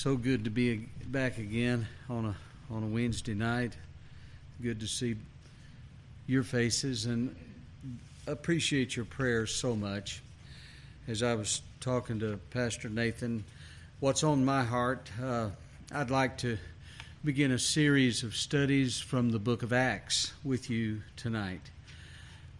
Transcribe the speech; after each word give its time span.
so 0.00 0.16
good 0.16 0.44
to 0.44 0.50
be 0.50 0.76
back 1.08 1.36
again 1.36 1.86
on 2.08 2.24
a 2.24 2.34
on 2.74 2.82
a 2.82 2.86
Wednesday 2.86 3.34
night. 3.34 3.76
Good 4.62 4.80
to 4.80 4.86
see 4.86 5.14
your 6.26 6.42
faces 6.42 7.04
and 7.04 7.36
appreciate 8.26 8.96
your 8.96 9.04
prayers 9.04 9.54
so 9.54 9.76
much. 9.76 10.22
As 11.06 11.22
I 11.22 11.34
was 11.34 11.60
talking 11.80 12.18
to 12.20 12.40
Pastor 12.48 12.88
Nathan, 12.88 13.44
what's 13.98 14.24
on 14.24 14.42
my 14.42 14.64
heart, 14.64 15.10
uh, 15.22 15.50
I'd 15.92 16.10
like 16.10 16.38
to 16.38 16.56
begin 17.22 17.52
a 17.52 17.58
series 17.58 18.22
of 18.22 18.34
studies 18.34 18.98
from 18.98 19.32
the 19.32 19.38
book 19.38 19.62
of 19.62 19.70
Acts 19.70 20.32
with 20.42 20.70
you 20.70 21.02
tonight. 21.16 21.70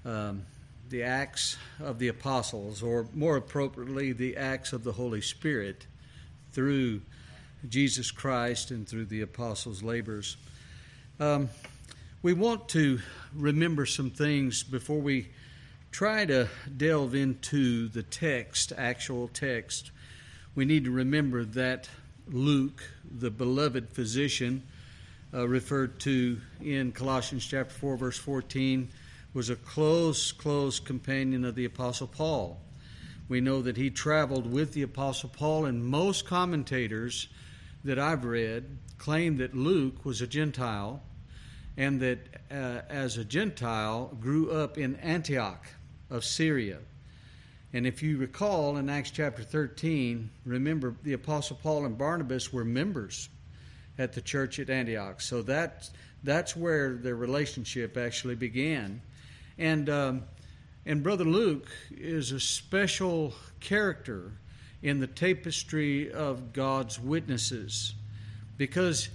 Um, 0.05 0.45
the 0.91 1.05
Acts 1.05 1.57
of 1.83 2.01
the 2.01 2.09
Apostles, 2.09 2.83
or 2.83 3.07
more 3.15 3.39
appropriately, 3.39 4.13
the 4.13 4.37
Acts 4.37 4.75
of 4.75 4.85
the 4.85 4.93
Holy 4.93 5.23
Spirit 5.23 5.87
through 6.53 7.01
Jesus 7.69 8.11
Christ 8.11 8.71
and 8.71 8.89
through 8.89 9.07
the 9.07 9.21
apostles' 9.21 9.83
labors. 9.83 10.37
Um, 11.19 11.51
we 12.23 12.33
want 12.33 12.69
to 12.71 13.01
remember 13.35 13.87
some 13.87 14.11
things 14.11 14.63
before 14.63 15.01
we 15.01 15.29
try 15.91 16.25
to 16.25 16.49
delve 16.77 17.15
into 17.15 17.89
the 17.89 18.03
text, 18.03 18.73
actual 18.77 19.29
text. 19.29 19.91
We 20.55 20.65
need 20.65 20.85
to 20.85 20.91
remember 20.91 21.45
that 21.45 21.89
Luke, 22.29 22.83
the 23.11 23.31
beloved 23.31 23.91
physician, 23.91 24.63
uh, 25.33 25.47
referred 25.47 26.01
to 26.01 26.41
in 26.63 26.93
Colossians 26.93 27.47
chapter 27.47 27.75
4, 27.75 27.97
verse 27.97 28.19
14, 28.19 28.89
was 29.33 29.51
a 29.51 29.57
close, 29.57 30.33
close 30.33 30.81
companion 30.81 31.45
of 31.45 31.55
the 31.55 31.65
Apostle 31.65 32.07
Paul. 32.07 32.61
We 33.29 33.41
know 33.41 33.63
that 33.63 33.77
he 33.77 33.91
traveled 33.91 34.51
with 34.51 34.73
the 34.73 34.83
Apostle 34.83 35.29
Paul, 35.29 35.67
and 35.67 35.85
most 35.85 36.27
commentators 36.27 37.29
that 37.85 37.99
I've 37.99 38.25
read 38.25 38.79
claim 38.99 39.39
that 39.39 39.57
Luke 39.57 40.05
was 40.05 40.21
a 40.21 40.27
Gentile 40.27 41.03
and 41.77 42.01
that 42.01 42.19
uh, 42.51 42.83
as 42.89 43.17
a 43.17 43.25
Gentile 43.25 44.17
grew 44.21 44.51
up 44.51 44.77
in 44.77 44.97
Antioch 44.97 45.65
of 46.11 46.25
Syria. 46.25 46.79
And 47.73 47.87
if 47.87 48.03
you 48.03 48.19
recall 48.19 48.77
in 48.77 48.91
Acts 48.91 49.11
chapter 49.11 49.43
13, 49.43 50.29
remember 50.45 50.95
the 51.03 51.13
Apostle 51.13 51.59
Paul 51.63 51.87
and 51.87 51.97
Barnabas 51.97 52.53
were 52.53 52.65
members 52.65 53.29
at 53.99 54.13
the 54.13 54.21
church 54.21 54.59
at 54.59 54.69
Antioch. 54.69 55.21
So 55.21 55.43
that, 55.43 55.89
that's 56.25 56.57
where 56.57 56.95
their 56.95 57.17
relationship 57.17 57.97
actually 57.97 58.35
began. 58.35 59.01
And 59.57 59.89
um, 59.89 60.23
and 60.87 61.03
Brother 61.03 61.25
Luke 61.25 61.69
is 61.91 62.33
a 62.33 62.41
special 62.41 63.35
character 63.61 64.33
in 64.83 65.01
the 65.01 65.07
tapestry 65.07 66.11
of 66.11 66.53
God's 66.53 66.99
witnesses 66.99 67.95
because 68.57 69.09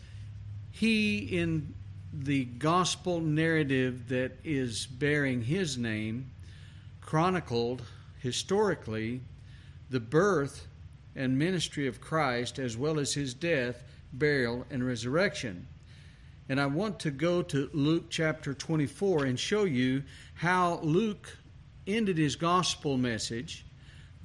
he, 0.72 1.20
in 1.20 1.74
the 2.14 2.46
gospel 2.46 3.20
narrative 3.20 4.10
that 4.10 4.34
is 4.44 4.86
bearing 4.86 5.44
his 5.44 5.78
name, 5.78 6.30
chronicled 7.02 7.82
historically 8.20 9.22
the 9.90 10.00
birth 10.00 10.68
and 11.16 11.38
ministry 11.38 11.88
of 11.88 12.02
Christ 12.02 12.60
as 12.60 12.76
well 12.76 13.00
as 13.00 13.14
his 13.14 13.34
death, 13.34 13.84
burial, 14.14 14.66
and 14.70 14.86
resurrection. 14.86 15.68
And 16.50 16.60
I 16.60 16.66
want 16.66 17.00
to 17.02 17.12
go 17.12 17.42
to 17.42 17.70
Luke 17.74 18.06
chapter 18.10 18.54
24 18.54 19.26
and 19.26 19.40
show 19.40 19.64
you 19.64 20.04
how 20.36 20.80
Luke 20.84 21.38
ended 21.88 22.18
his 22.18 22.36
gospel 22.36 22.98
message 22.98 23.65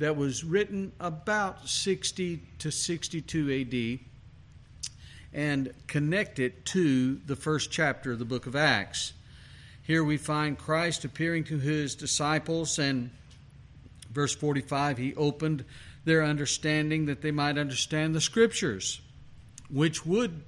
that 0.00 0.16
was 0.16 0.44
written 0.44 0.92
about 0.98 1.68
60 1.68 2.42
to 2.58 2.70
62 2.70 4.00
AD 4.02 4.06
and 5.32 5.72
connect 5.86 6.38
it 6.38 6.64
to 6.66 7.16
the 7.26 7.36
first 7.36 7.70
chapter 7.70 8.12
of 8.12 8.18
the 8.18 8.24
book 8.24 8.46
of 8.46 8.56
Acts. 8.56 9.12
Here 9.82 10.02
we 10.02 10.16
find 10.16 10.58
Christ 10.58 11.04
appearing 11.04 11.44
to 11.44 11.58
his 11.58 11.94
disciples, 11.94 12.78
and 12.78 13.10
verse 14.10 14.34
45 14.34 14.98
he 14.98 15.14
opened 15.14 15.64
their 16.04 16.25
understanding 16.25 17.06
that 17.06 17.22
they 17.22 17.30
might 17.30 17.58
understand 17.58 18.14
the 18.14 18.20
scriptures, 18.20 19.00
which 19.70 20.04
would 20.04 20.42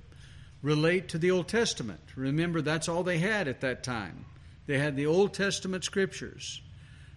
relate 0.63 1.09
to 1.09 1.19
the 1.19 1.31
Old 1.31 1.49
Testament. 1.49 2.01
Remember, 2.17 2.61
that's 2.61 2.89
all 2.89 3.03
they 3.03 3.19
had 3.19 3.47
at 3.49 3.61
that 3.61 3.85
time. 3.85 4.25
They 4.67 4.79
had 4.79 4.97
the 4.97 5.07
Old 5.07 5.35
Testament 5.35 5.85
scriptures 5.85 6.63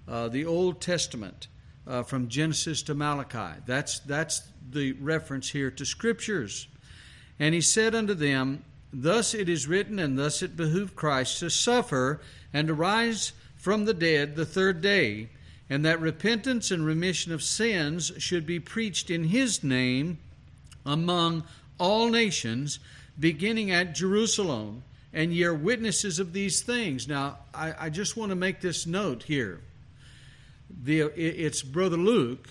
uh, 0.08 0.28
the 0.28 0.46
Old 0.46 0.82
Testament 0.82 1.48
uh, 1.88 2.04
from 2.04 2.28
Genesis 2.28 2.82
to 2.84 2.96
Malachi. 2.96 3.60
That's, 3.66 4.00
that's 4.00 4.44
the 4.72 4.94
reference 4.94 5.50
here 5.50 5.72
to 5.72 5.86
scriptures. 5.86 6.68
And 7.40 7.54
he 7.54 7.62
said 7.62 7.96
unto 7.96 8.14
them, 8.14 8.64
Thus 8.92 9.34
it 9.34 9.50
is 9.50 9.68
written, 9.68 10.00
and 10.00 10.18
thus 10.18 10.42
it 10.42 10.56
behooved 10.56 10.96
Christ 10.96 11.40
to 11.40 11.50
suffer 11.50 12.22
and 12.54 12.68
to 12.68 12.74
rise 12.74 13.34
from 13.58 13.86
the 13.86 13.94
dead 13.94 14.36
the 14.36 14.46
third 14.46 14.82
day, 14.82 15.30
and 15.70 15.84
that 15.84 16.00
repentance 16.00 16.72
and 16.72 16.86
remission 16.86 17.32
of 17.34 17.44
sins 17.44 18.12
should 18.20 18.46
be 18.46 18.60
preached 18.60 19.10
in 19.10 19.26
his 19.26 19.64
name 19.64 20.18
among 20.86 21.44
all 21.78 22.10
nations, 22.10 22.80
beginning 23.20 23.72
at 23.72 23.96
Jerusalem. 23.96 24.84
And 25.12 25.34
ye 25.34 25.46
are 25.46 25.54
witnesses 25.54 26.20
of 26.20 26.34
these 26.34 26.62
things. 26.62 27.08
Now, 27.08 27.40
I, 27.54 27.74
I 27.86 27.90
just 27.90 28.18
want 28.18 28.30
to 28.30 28.36
make 28.36 28.62
this 28.62 28.86
note 28.86 29.24
here 29.24 29.62
the, 30.84 31.02
it's 31.16 31.62
Brother 31.62 31.98
Luke 31.98 32.50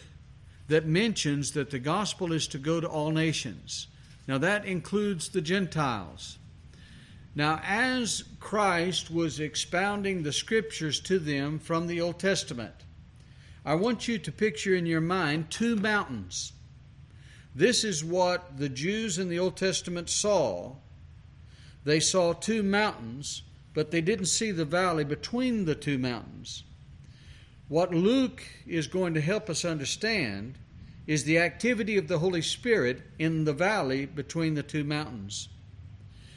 that 0.69 0.87
mentions 0.87 1.53
that 1.53 1.71
the 1.71 1.79
gospel 1.79 2.33
is 2.33 2.47
to 2.49 2.59
go 2.59 2.81
to 2.81 2.89
all 2.89 3.11
nations. 3.11 3.87
Now, 4.27 4.39
that 4.39 4.65
includes 4.65 5.29
the 5.29 5.43
Gentiles. 5.43 6.39
Now, 7.35 7.61
as 7.65 8.25
Christ 8.41 9.11
was 9.11 9.41
expounding 9.41 10.23
the 10.23 10.33
scriptures 10.33 11.01
to 11.01 11.19
them 11.19 11.59
from 11.59 11.87
the 11.87 12.01
Old 12.01 12.19
Testament, 12.19 12.75
I 13.65 13.75
want 13.75 14.09
you 14.09 14.19
to 14.19 14.33
picture 14.33 14.75
in 14.75 14.87
your 14.87 15.01
mind 15.01 15.51
two 15.51 15.77
mountains. 15.77 16.53
This 17.55 17.85
is 17.85 18.05
what 18.05 18.59
the 18.59 18.69
Jews 18.69 19.19
in 19.19 19.29
the 19.29 19.39
Old 19.39 19.57
Testament 19.57 20.11
saw. 20.11 20.77
They 21.85 22.01
saw 22.01 22.33
two 22.33 22.63
mountains, 22.63 23.43
but 23.75 23.91
they 23.91 24.01
didn't 24.01 24.27
see 24.27 24.51
the 24.51 24.65
valley 24.65 25.05
between 25.05 25.65
the 25.65 25.75
two 25.75 25.99
mountains. 25.99 26.65
What 27.69 27.95
Luke 27.95 28.43
is 28.67 28.87
going 28.87 29.15
to 29.15 29.23
help 29.23 29.49
us 29.49 29.65
understand 29.65 30.59
is 31.07 31.25
the 31.25 31.39
activity 31.39 31.97
of 31.97 32.09
the 32.09 32.19
Holy 32.19 32.43
Spirit 32.43 33.01
in 33.19 33.45
the 33.45 33.55
valley 33.55 34.05
between 34.05 34.55
the 34.55 34.63
two 34.63 34.85
mountains. 34.85 35.49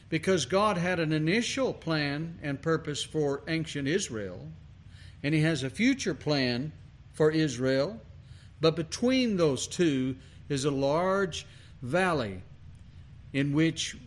Because 0.07 0.45
God 0.45 0.77
had 0.77 0.99
an 1.01 1.11
initial 1.11 1.73
plan 1.73 2.39
and 2.41 2.61
purpose 2.61 3.03
for 3.03 3.43
ancient 3.49 3.89
Israel, 3.89 4.47
and 5.21 5.35
He 5.35 5.41
has 5.41 5.63
a 5.63 5.69
future 5.69 6.13
plan 6.13 6.71
for 7.11 7.29
Israel, 7.29 7.99
but 8.61 8.77
between 8.77 9.35
those 9.35 9.67
two 9.67 10.15
is 10.47 10.63
a 10.63 10.71
large 10.71 11.45
valley 11.81 12.41
in 13.33 13.51
which 13.51 13.97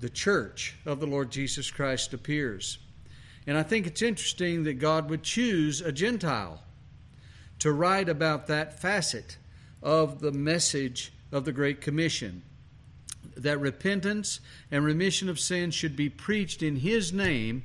the 0.00 0.10
church 0.10 0.74
of 0.84 0.98
the 0.98 1.06
Lord 1.06 1.30
Jesus 1.30 1.70
Christ 1.70 2.12
appears. 2.12 2.78
And 3.46 3.56
I 3.56 3.62
think 3.62 3.86
it's 3.86 4.02
interesting 4.02 4.64
that 4.64 4.74
God 4.74 5.08
would 5.08 5.22
choose 5.22 5.80
a 5.80 5.92
Gentile 5.92 6.63
to 7.58 7.72
write 7.72 8.08
about 8.08 8.46
that 8.46 8.80
facet 8.80 9.38
of 9.82 10.20
the 10.20 10.32
message 10.32 11.12
of 11.32 11.44
the 11.44 11.52
Great 11.52 11.80
Commission 11.80 12.42
that 13.36 13.58
repentance 13.58 14.40
and 14.70 14.84
remission 14.84 15.28
of 15.28 15.40
sins 15.40 15.74
should 15.74 15.96
be 15.96 16.08
preached 16.08 16.62
in 16.62 16.76
His 16.76 17.12
name 17.12 17.64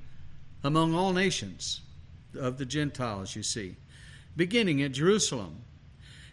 among 0.64 0.94
all 0.94 1.14
nations 1.14 1.82
of 2.38 2.58
the 2.58 2.66
Gentiles, 2.66 3.36
you 3.36 3.44
see, 3.44 3.76
beginning 4.36 4.82
at 4.82 4.92
Jerusalem. 4.92 5.62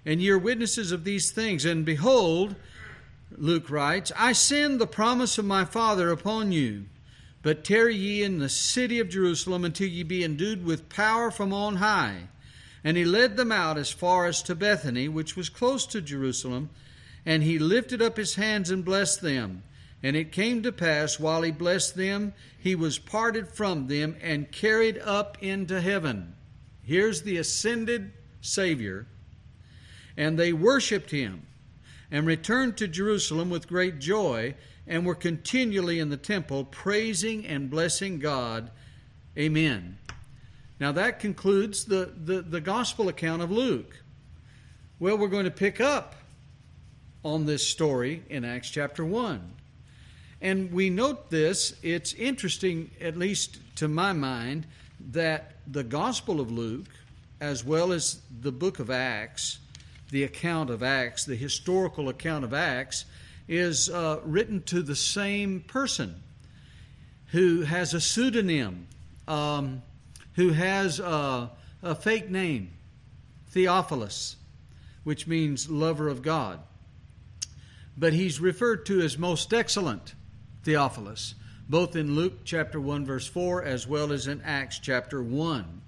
And 0.04 0.20
ye 0.20 0.30
are 0.30 0.38
witnesses 0.38 0.92
of 0.92 1.04
these 1.04 1.30
things. 1.30 1.64
And 1.64 1.84
behold, 1.84 2.54
Luke 3.36 3.70
writes, 3.70 4.12
I 4.16 4.32
send 4.32 4.80
the 4.80 4.86
promise 4.86 5.38
of 5.38 5.44
my 5.44 5.64
Father 5.64 6.10
upon 6.10 6.52
you. 6.52 6.86
But 7.42 7.64
tarry 7.64 7.94
ye 7.94 8.22
in 8.22 8.38
the 8.38 8.48
city 8.48 8.98
of 8.98 9.08
Jerusalem 9.08 9.64
until 9.64 9.88
ye 9.88 10.02
be 10.02 10.24
endued 10.24 10.64
with 10.64 10.88
power 10.88 11.30
from 11.30 11.52
on 11.52 11.76
high. 11.76 12.28
And 12.86 12.96
he 12.96 13.04
led 13.04 13.36
them 13.36 13.50
out 13.50 13.78
as 13.78 13.90
far 13.90 14.26
as 14.26 14.40
to 14.42 14.54
Bethany, 14.54 15.08
which 15.08 15.34
was 15.34 15.48
close 15.48 15.86
to 15.86 16.00
Jerusalem, 16.00 16.70
and 17.24 17.42
he 17.42 17.58
lifted 17.58 18.00
up 18.00 18.16
his 18.16 18.36
hands 18.36 18.70
and 18.70 18.84
blessed 18.84 19.22
them. 19.22 19.64
And 20.04 20.14
it 20.14 20.30
came 20.30 20.62
to 20.62 20.70
pass, 20.70 21.18
while 21.18 21.42
he 21.42 21.50
blessed 21.50 21.96
them, 21.96 22.32
he 22.56 22.76
was 22.76 23.00
parted 23.00 23.48
from 23.48 23.88
them 23.88 24.14
and 24.22 24.52
carried 24.52 24.98
up 24.98 25.36
into 25.42 25.80
heaven. 25.80 26.36
Here's 26.84 27.22
the 27.22 27.38
ascended 27.38 28.12
Savior. 28.40 29.08
And 30.16 30.38
they 30.38 30.52
worshiped 30.52 31.10
him 31.10 31.44
and 32.12 32.24
returned 32.24 32.76
to 32.76 32.86
Jerusalem 32.86 33.50
with 33.50 33.66
great 33.66 33.98
joy 33.98 34.54
and 34.86 35.04
were 35.04 35.16
continually 35.16 35.98
in 35.98 36.10
the 36.10 36.16
temple 36.16 36.64
praising 36.64 37.44
and 37.46 37.68
blessing 37.68 38.20
God. 38.20 38.70
Amen. 39.36 39.98
Now 40.78 40.92
that 40.92 41.20
concludes 41.20 41.84
the, 41.84 42.12
the, 42.24 42.42
the 42.42 42.60
gospel 42.60 43.08
account 43.08 43.42
of 43.42 43.50
Luke. 43.50 44.02
Well, 44.98 45.18
we're 45.18 45.28
going 45.28 45.44
to 45.44 45.50
pick 45.50 45.80
up 45.80 46.14
on 47.24 47.46
this 47.46 47.66
story 47.66 48.22
in 48.28 48.44
Acts 48.44 48.70
chapter 48.70 49.04
1. 49.04 49.52
And 50.40 50.70
we 50.70 50.90
note 50.90 51.30
this, 51.30 51.74
it's 51.82 52.12
interesting, 52.12 52.90
at 53.00 53.16
least 53.16 53.58
to 53.76 53.88
my 53.88 54.12
mind, 54.12 54.66
that 55.12 55.56
the 55.66 55.82
Gospel 55.82 56.40
of 56.40 56.50
Luke, 56.50 56.88
as 57.40 57.64
well 57.64 57.92
as 57.92 58.20
the 58.40 58.52
book 58.52 58.78
of 58.78 58.90
Acts, 58.90 59.58
the 60.10 60.24
account 60.24 60.70
of 60.70 60.82
Acts, 60.82 61.24
the 61.24 61.36
historical 61.36 62.08
account 62.08 62.44
of 62.44 62.54
Acts, 62.54 63.06
is 63.48 63.90
uh, 63.90 64.20
written 64.24 64.62
to 64.64 64.82
the 64.82 64.96
same 64.96 65.60
person 65.60 66.22
who 67.28 67.62
has 67.62 67.94
a 67.94 68.00
pseudonym, 68.00 68.86
um, 69.26 69.82
who 70.36 70.50
has 70.50 71.00
a, 71.00 71.50
a 71.82 71.94
fake 71.94 72.30
name, 72.30 72.70
Theophilus, 73.48 74.36
which 75.02 75.26
means 75.26 75.68
lover 75.68 76.08
of 76.08 76.22
God. 76.22 76.60
But 77.96 78.12
he's 78.12 78.38
referred 78.40 78.86
to 78.86 79.00
as 79.00 79.16
most 79.16 79.52
excellent 79.54 80.14
Theophilus, 80.62 81.34
both 81.68 81.96
in 81.96 82.14
Luke 82.14 82.44
chapter 82.44 82.78
1, 82.78 83.06
verse 83.06 83.26
4, 83.26 83.64
as 83.64 83.86
well 83.86 84.12
as 84.12 84.26
in 84.26 84.42
Acts 84.42 84.78
chapter 84.78 85.22
1. 85.22 85.80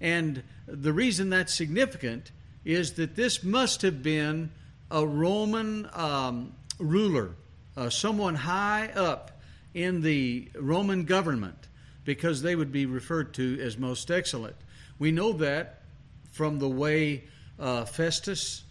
And 0.00 0.42
the 0.66 0.92
reason 0.92 1.30
that's 1.30 1.54
significant 1.54 2.30
is 2.64 2.94
that 2.94 3.14
this 3.14 3.44
must 3.44 3.82
have 3.82 4.02
been 4.02 4.50
a 4.90 5.06
Roman 5.06 5.88
um, 5.92 6.54
ruler, 6.78 7.32
uh, 7.76 7.90
someone 7.90 8.34
high 8.34 8.90
up 8.94 9.32
in 9.74 10.00
the 10.00 10.48
Roman 10.58 11.04
government, 11.04 11.68
because 12.06 12.40
they 12.40 12.56
would 12.56 12.72
be 12.72 12.86
referred 12.86 13.34
to 13.34 13.60
as 13.60 13.76
most 13.76 14.10
excellent. 14.10 14.56
We 14.98 15.10
know 15.10 15.32
that 15.34 15.82
from 16.30 16.58
the 16.58 16.68
way 16.68 17.24
uh, 17.58 17.84
Festus 17.84 18.62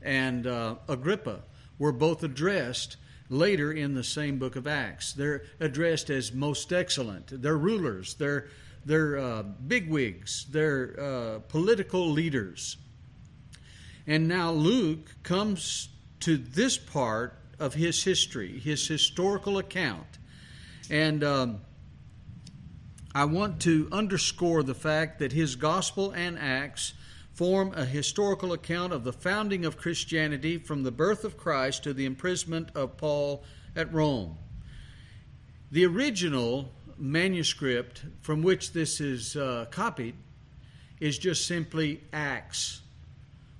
and 0.00 0.46
uh, 0.46 0.76
Agrippa 0.88 1.42
were 1.78 1.92
both 1.92 2.22
addressed 2.22 2.96
later 3.28 3.72
in 3.72 3.94
the 3.94 4.04
same 4.04 4.38
book 4.38 4.56
of 4.56 4.66
Acts. 4.66 5.12
They're 5.12 5.42
addressed 5.60 6.08
as 6.08 6.32
most 6.32 6.72
excellent. 6.72 7.42
They're 7.42 7.58
rulers. 7.58 8.14
They're 8.14 8.48
they're 8.86 9.18
uh, 9.18 9.42
bigwigs. 9.42 10.46
They're 10.50 10.94
uh, 11.00 11.38
political 11.48 12.10
leaders. 12.10 12.76
And 14.06 14.28
now 14.28 14.50
Luke 14.50 15.14
comes 15.22 15.88
to 16.20 16.36
this 16.36 16.76
part 16.76 17.38
of 17.58 17.74
his 17.74 18.04
history, 18.04 18.58
his 18.58 18.86
historical 18.86 19.56
account, 19.56 20.18
and 20.90 21.24
um, 21.24 21.60
I 23.14 23.26
want 23.26 23.60
to 23.60 23.88
underscore 23.92 24.64
the 24.64 24.74
fact 24.74 25.20
that 25.20 25.32
his 25.32 25.54
gospel 25.54 26.10
and 26.10 26.36
Acts 26.36 26.94
form 27.32 27.72
a 27.74 27.84
historical 27.84 28.52
account 28.52 28.92
of 28.92 29.04
the 29.04 29.12
founding 29.12 29.64
of 29.64 29.76
Christianity 29.76 30.58
from 30.58 30.82
the 30.82 30.90
birth 30.90 31.24
of 31.24 31.36
Christ 31.36 31.84
to 31.84 31.92
the 31.92 32.06
imprisonment 32.06 32.70
of 32.74 32.96
Paul 32.96 33.44
at 33.76 33.92
Rome. 33.92 34.36
The 35.70 35.86
original 35.86 36.72
manuscript 36.98 38.04
from 38.20 38.42
which 38.42 38.72
this 38.72 39.00
is 39.00 39.36
uh, 39.36 39.66
copied 39.70 40.14
is 40.98 41.16
just 41.16 41.46
simply 41.46 42.00
Acts, 42.12 42.80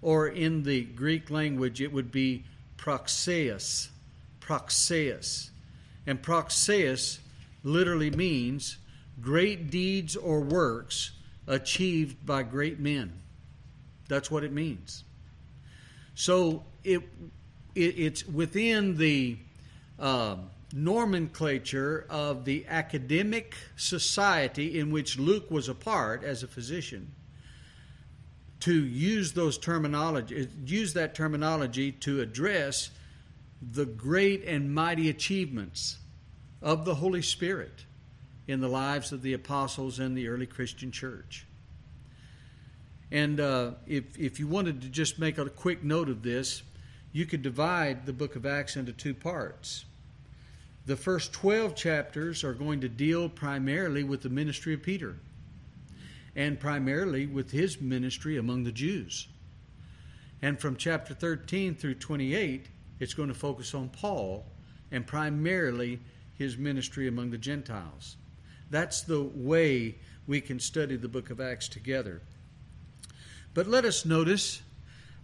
or 0.03 0.29
in 0.29 0.65
the 0.65 0.83
Greek 0.83 1.31
language, 1.31 1.81
it 1.81 1.93
would 1.93 2.11
be 2.11 2.45
praxeis. 2.77 3.89
Praxeis. 4.41 5.51
And 6.07 6.21
praxeis 6.23 7.21
literally 7.63 8.11
means 8.11 8.79
great 9.21 9.71
deeds 9.71 10.17
or 10.17 10.41
works 10.41 11.13
achieved 11.47 12.25
by 12.25 12.43
great 12.43 12.81
men. 12.81 13.13
That's 14.09 14.31
what 14.31 14.45
it 14.45 14.53
means. 14.53 15.05
So 16.15 16.65
it, 16.83 17.03
it 17.75 17.99
it's 17.99 18.27
within 18.27 18.97
the 18.97 19.39
uh, 19.99 20.37
nomenclature 20.73 22.07
of 22.11 22.45
the 22.45 22.67
academic 22.69 23.55
society 23.77 24.79
in 24.79 24.91
which 24.91 25.19
Luke 25.19 25.51
was 25.51 25.69
a 25.69 25.75
part 25.75 26.25
as 26.25 26.43
a 26.43 26.49
physician 26.49 27.13
to 28.61 28.85
use 28.85 29.33
those 29.33 29.59
terminology 29.59 30.49
use 30.65 30.95
that 30.95 31.15
terminology 31.15 31.93
to 31.93 32.21
address 32.21 32.91
the 33.73 33.85
great 33.85 34.45
and 34.45 34.75
mighty 34.75 35.09
achievements 35.09 35.99
of 36.63 36.85
the 36.85 36.95
Holy 36.95 37.23
Spirit 37.23 37.85
in 38.47 38.61
the 38.61 38.69
lives 38.69 39.13
of 39.13 39.23
the 39.23 39.33
apostles 39.33 39.99
and 39.99 40.17
the 40.17 40.29
early 40.29 40.47
Christian 40.47 40.91
church. 40.91 41.47
And 43.11 43.41
uh, 43.41 43.73
if, 43.87 44.19
if 44.19 44.41
you 44.41 44.49
wanted 44.49 44.83
to 44.83 44.89
just 44.89 45.19
make 45.19 45.39
a 45.39 45.49
quick 45.49 45.85
note 45.85 46.09
of 46.09 46.23
this, 46.23 46.63
you 47.13 47.27
could 47.27 47.43
divide 47.43 48.07
the 48.07 48.13
book 48.13 48.35
of 48.35 48.45
Acts 48.45 48.77
into 48.77 48.93
two 48.93 49.15
parts. 49.15 49.85
The 50.87 50.97
first 50.97 51.33
12 51.33 51.75
chapters 51.75 52.45
are 52.45 52.53
going 52.53 52.81
to 52.81 52.89
deal 52.89 53.29
primarily 53.29 54.05
with 54.05 54.23
the 54.23 54.29
ministry 54.29 54.75
of 54.75 54.83
Peter 54.83 55.17
and 56.37 56.59
primarily 56.59 57.27
with 57.27 57.53
his 57.53 57.81
ministry 57.81 58.37
among 58.37 58.65
the 58.65 58.73
Jews. 58.73 59.29
And 60.43 60.61
from 60.61 60.77
chapter 60.77 61.15
13 61.15 61.77
through 61.77 61.95
28, 61.95 62.67
it's 62.99 63.15
going 63.15 63.29
to 63.29 63.35
focus 63.35 63.75
on 63.75 63.89
Paul 63.89 64.45
and 64.91 65.07
primarily 65.07 66.01
his 66.35 66.59
ministry 66.59 67.09
among 67.09 67.31
the 67.31 67.39
Gentiles. 67.39 68.17
That's 68.71 69.03
the 69.03 69.23
way 69.23 69.97
we 70.27 70.41
can 70.41 70.59
study 70.59 70.97
the 70.97 71.09
book 71.09 71.31
of 71.31 71.41
Acts 71.41 71.69
together. 71.69 72.23
But 73.53 73.67
let 73.67 73.85
us 73.85 74.05
notice, 74.05 74.63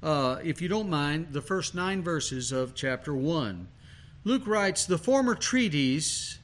uh, 0.02 0.38
if 0.44 0.62
you 0.62 0.68
don't 0.68 0.90
mind, 0.90 1.28
the 1.32 1.40
first 1.40 1.74
nine 1.74 2.02
verses 2.02 2.52
of 2.52 2.74
chapter 2.74 3.14
1. 3.14 3.66
Luke 4.24 4.46
writes, 4.46 4.86
The 4.86 4.98
former 4.98 5.34
treatise, 5.34 6.38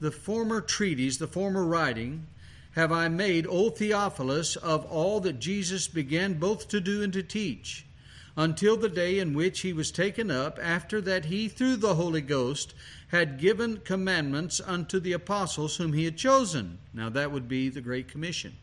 the 0.00 0.10
former 0.10 0.60
treatise, 0.60 1.16
the 1.16 1.26
former 1.26 1.64
writing, 1.64 2.26
have 2.72 2.92
I 2.92 3.08
made, 3.08 3.46
O 3.46 3.70
Theophilus, 3.70 4.56
of 4.56 4.84
all 4.86 5.20
that 5.20 5.38
Jesus 5.38 5.88
began 5.88 6.34
both 6.34 6.68
to 6.68 6.80
do 6.80 7.02
and 7.02 7.12
to 7.12 7.22
teach 7.22 7.86
until 8.36 8.76
the 8.76 8.88
day 8.88 9.18
in 9.18 9.32
which 9.32 9.60
he 9.60 9.72
was 9.72 9.90
taken 9.90 10.30
up, 10.30 10.58
after 10.60 11.00
that 11.00 11.26
he, 11.26 11.48
through 11.48 11.76
the 11.76 11.94
Holy 11.94 12.20
Ghost, 12.20 12.74
had 13.08 13.38
given 13.38 13.78
commandments 13.78 14.60
unto 14.64 14.98
the 14.98 15.12
apostles 15.12 15.76
whom 15.76 15.92
he 15.92 16.04
had 16.04 16.16
chosen. 16.16 16.78
Now 16.92 17.08
that 17.10 17.30
would 17.30 17.48
be 17.48 17.68
the 17.68 17.80
Great 17.80 18.08
Commission. 18.08 18.56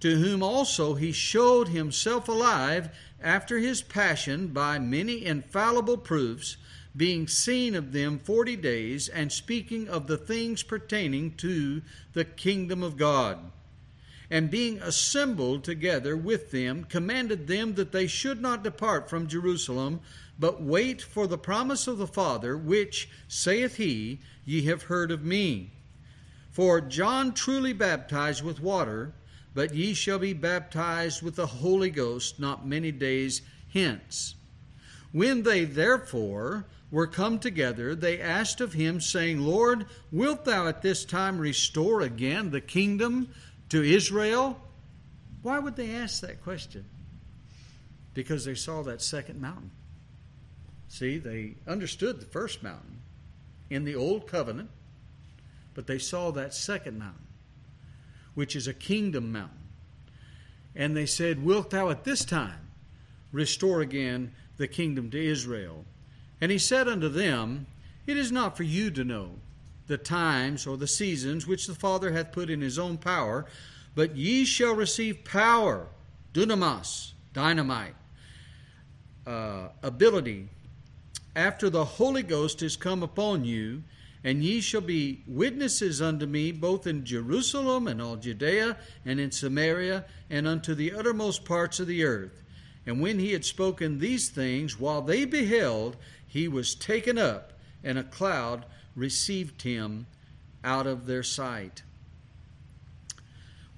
To 0.00 0.16
whom 0.16 0.42
also 0.42 0.94
he 0.94 1.12
showed 1.12 1.68
himself 1.68 2.28
alive 2.28 2.90
after 3.22 3.58
his 3.58 3.82
passion 3.82 4.48
by 4.48 4.78
many 4.78 5.24
infallible 5.24 5.98
proofs, 5.98 6.56
being 6.96 7.28
seen 7.28 7.74
of 7.74 7.92
them 7.92 8.18
forty 8.18 8.56
days, 8.56 9.08
and 9.08 9.30
speaking 9.30 9.88
of 9.88 10.06
the 10.06 10.18
things 10.18 10.62
pertaining 10.62 11.34
to 11.36 11.82
the 12.14 12.24
kingdom 12.24 12.82
of 12.82 12.96
God 12.96 13.38
and 14.30 14.50
being 14.50 14.78
assembled 14.78 15.62
together 15.62 16.16
with 16.16 16.50
them, 16.50 16.84
commanded 16.84 17.46
them 17.46 17.74
that 17.74 17.92
they 17.92 18.06
should 18.06 18.40
not 18.40 18.64
depart 18.64 19.08
from 19.08 19.28
Jerusalem, 19.28 20.00
but 20.38 20.62
wait 20.62 21.00
for 21.00 21.26
the 21.26 21.38
promise 21.38 21.86
of 21.86 21.98
the 21.98 22.06
Father, 22.06 22.56
which, 22.56 23.08
saith 23.28 23.76
he, 23.76 24.20
ye 24.44 24.62
have 24.62 24.84
heard 24.84 25.10
of 25.10 25.24
me. 25.24 25.70
For 26.50 26.80
John 26.80 27.32
truly 27.34 27.72
baptized 27.72 28.42
with 28.42 28.60
water, 28.60 29.12
but 29.54 29.74
ye 29.74 29.94
shall 29.94 30.18
be 30.18 30.32
baptized 30.32 31.22
with 31.22 31.36
the 31.36 31.46
Holy 31.46 31.90
Ghost 31.90 32.40
not 32.40 32.66
many 32.66 32.92
days 32.92 33.42
hence. 33.72 34.34
When 35.12 35.44
they 35.44 35.64
therefore 35.64 36.66
were 36.90 37.06
come 37.06 37.38
together, 37.38 37.94
they 37.94 38.20
asked 38.20 38.60
of 38.60 38.74
him, 38.74 39.00
saying, 39.00 39.40
Lord, 39.40 39.86
wilt 40.12 40.44
thou 40.44 40.66
at 40.66 40.82
this 40.82 41.04
time 41.04 41.38
restore 41.38 42.00
again 42.02 42.50
the 42.50 42.60
kingdom 42.60 43.28
to 43.70 43.82
Israel? 43.82 44.60
Why 45.42 45.58
would 45.58 45.76
they 45.76 45.94
ask 45.94 46.20
that 46.22 46.42
question? 46.42 46.84
Because 48.14 48.44
they 48.44 48.54
saw 48.54 48.82
that 48.82 49.02
second 49.02 49.40
mountain. 49.40 49.70
See, 50.88 51.18
they 51.18 51.54
understood 51.66 52.20
the 52.20 52.26
first 52.26 52.62
mountain 52.62 53.00
in 53.70 53.84
the 53.84 53.96
Old 53.96 54.26
Covenant, 54.26 54.70
but 55.74 55.86
they 55.86 55.98
saw 55.98 56.30
that 56.32 56.54
second 56.54 56.98
mountain, 56.98 57.26
which 58.34 58.56
is 58.56 58.66
a 58.66 58.74
kingdom 58.74 59.32
mountain. 59.32 59.58
And 60.74 60.96
they 60.96 61.06
said, 61.06 61.44
Wilt 61.44 61.70
thou 61.70 61.90
at 61.90 62.04
this 62.04 62.24
time 62.24 62.70
restore 63.32 63.80
again 63.80 64.32
the 64.56 64.68
kingdom 64.68 65.10
to 65.10 65.22
Israel? 65.22 65.84
And 66.40 66.50
he 66.50 66.58
said 66.58 66.86
unto 66.86 67.08
them, 67.08 67.66
It 68.06 68.16
is 68.16 68.30
not 68.30 68.56
for 68.56 68.62
you 68.62 68.90
to 68.90 69.04
know 69.04 69.36
the 69.86 69.98
times 69.98 70.66
or 70.66 70.76
the 70.76 70.86
seasons 70.86 71.46
which 71.46 71.66
the 71.66 71.74
Father 71.74 72.12
hath 72.12 72.32
put 72.32 72.50
in 72.50 72.60
his 72.60 72.78
own 72.78 72.98
power, 72.98 73.46
but 73.94 74.16
ye 74.16 74.44
shall 74.44 74.74
receive 74.74 75.24
power, 75.24 75.86
dunamis, 76.32 77.12
dynamite, 77.32 77.94
uh, 79.26 79.68
ability, 79.82 80.48
after 81.34 81.68
the 81.68 81.84
Holy 81.84 82.22
Ghost 82.22 82.62
is 82.62 82.76
come 82.76 83.02
upon 83.02 83.44
you, 83.44 83.82
and 84.24 84.42
ye 84.42 84.60
shall 84.60 84.80
be 84.80 85.22
witnesses 85.26 86.02
unto 86.02 86.26
me 86.26 86.50
both 86.50 86.86
in 86.86 87.04
Jerusalem 87.04 87.86
and 87.86 88.02
all 88.02 88.16
Judea 88.16 88.76
and 89.04 89.20
in 89.20 89.30
Samaria 89.30 90.04
and 90.30 90.48
unto 90.48 90.74
the 90.74 90.92
uttermost 90.92 91.44
parts 91.44 91.78
of 91.78 91.86
the 91.86 92.02
earth. 92.04 92.42
And 92.86 93.00
when 93.00 93.18
he 93.18 93.32
had 93.32 93.44
spoken 93.44 93.98
these 93.98 94.28
things, 94.30 94.80
while 94.80 95.02
they 95.02 95.24
beheld, 95.24 95.96
he 96.26 96.48
was 96.48 96.74
taken 96.74 97.18
up, 97.18 97.52
and 97.84 97.98
a 97.98 98.04
cloud 98.04 98.64
received 98.96 99.62
him 99.62 100.06
out 100.64 100.86
of 100.86 101.06
their 101.06 101.22
sight. 101.22 101.82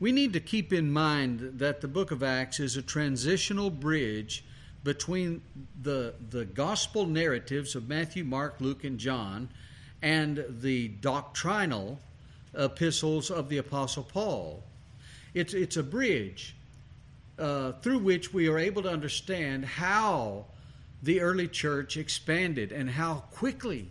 We 0.01 0.13
need 0.13 0.33
to 0.33 0.41
keep 0.41 0.73
in 0.73 0.93
mind 0.93 1.59
that 1.59 1.81
the 1.81 1.89
book 1.89 2.13
of 2.13 2.23
Acts 2.23 2.61
is 2.61 2.77
a 2.77 2.83
transitional 2.83 3.69
bridge 3.69 4.45
between 4.85 5.43
the, 5.83 6.15
the 6.31 6.45
gospel 6.45 7.05
narratives 7.05 7.75
of 7.75 7.89
Matthew, 7.89 8.25
Mark, 8.25 8.57
Luke, 8.61 8.85
and 8.85 8.97
John 8.99 9.49
and 10.01 10.45
the 10.49 10.89
doctrinal 10.89 11.99
epistles 12.55 13.31
of 13.31 13.49
the 13.49 13.59
Apostle 13.59 14.05
Paul. 14.05 14.63
It's, 15.35 15.53
it's 15.53 15.77
a 15.77 15.83
bridge 15.83 16.55
uh, 17.39 17.73
through 17.83 17.99
which 17.99 18.33
we 18.33 18.49
are 18.49 18.59
able 18.59 18.83
to 18.83 18.91
understand 18.91 19.65
how 19.65 20.47
the 21.03 21.21
early 21.21 21.49
church 21.49 21.97
expanded 21.97 22.73
and 22.73 22.91
how 22.91 23.25
quickly 23.33 23.91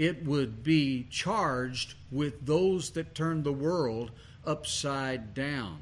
it 0.00 0.24
would 0.24 0.64
be 0.64 1.06
charged 1.10 1.92
with 2.10 2.46
those 2.46 2.88
that 2.92 3.14
turned 3.14 3.44
the 3.44 3.52
world 3.52 4.10
upside 4.46 5.34
down. 5.34 5.78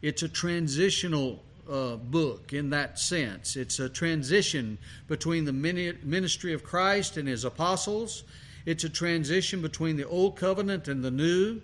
It's 0.00 0.22
a 0.22 0.28
transitional 0.28 1.42
uh, 1.68 1.96
book 1.96 2.52
in 2.52 2.70
that 2.70 3.00
sense. 3.00 3.56
It's 3.56 3.80
a 3.80 3.88
transition 3.88 4.78
between 5.08 5.44
the 5.44 5.52
ministry 5.52 6.52
of 6.52 6.62
Christ 6.62 7.16
and 7.16 7.26
his 7.26 7.44
apostles. 7.44 8.22
It's 8.64 8.84
a 8.84 8.88
transition 8.88 9.60
between 9.60 9.96
the 9.96 10.06
old 10.06 10.36
covenant 10.36 10.86
and 10.86 11.02
the 11.02 11.10
new, 11.10 11.60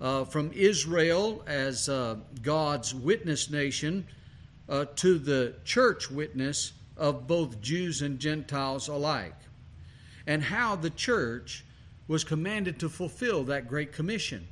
uh, 0.00 0.24
from 0.24 0.50
Israel 0.54 1.44
as 1.46 1.90
uh, 1.90 2.16
God's 2.40 2.94
witness 2.94 3.50
nation 3.50 4.06
uh, 4.70 4.86
to 4.96 5.18
the 5.18 5.52
church 5.66 6.10
witness 6.10 6.72
of 6.96 7.26
both 7.26 7.60
Jews 7.60 8.00
and 8.00 8.18
Gentiles 8.18 8.88
alike, 8.88 9.36
and 10.30 10.44
how 10.44 10.76
the 10.76 10.90
church 10.90 11.64
was 12.06 12.22
commanded 12.22 12.78
to 12.78 12.88
fulfill 12.88 13.42
that 13.42 13.66
great 13.66 13.90
commission 13.92 14.46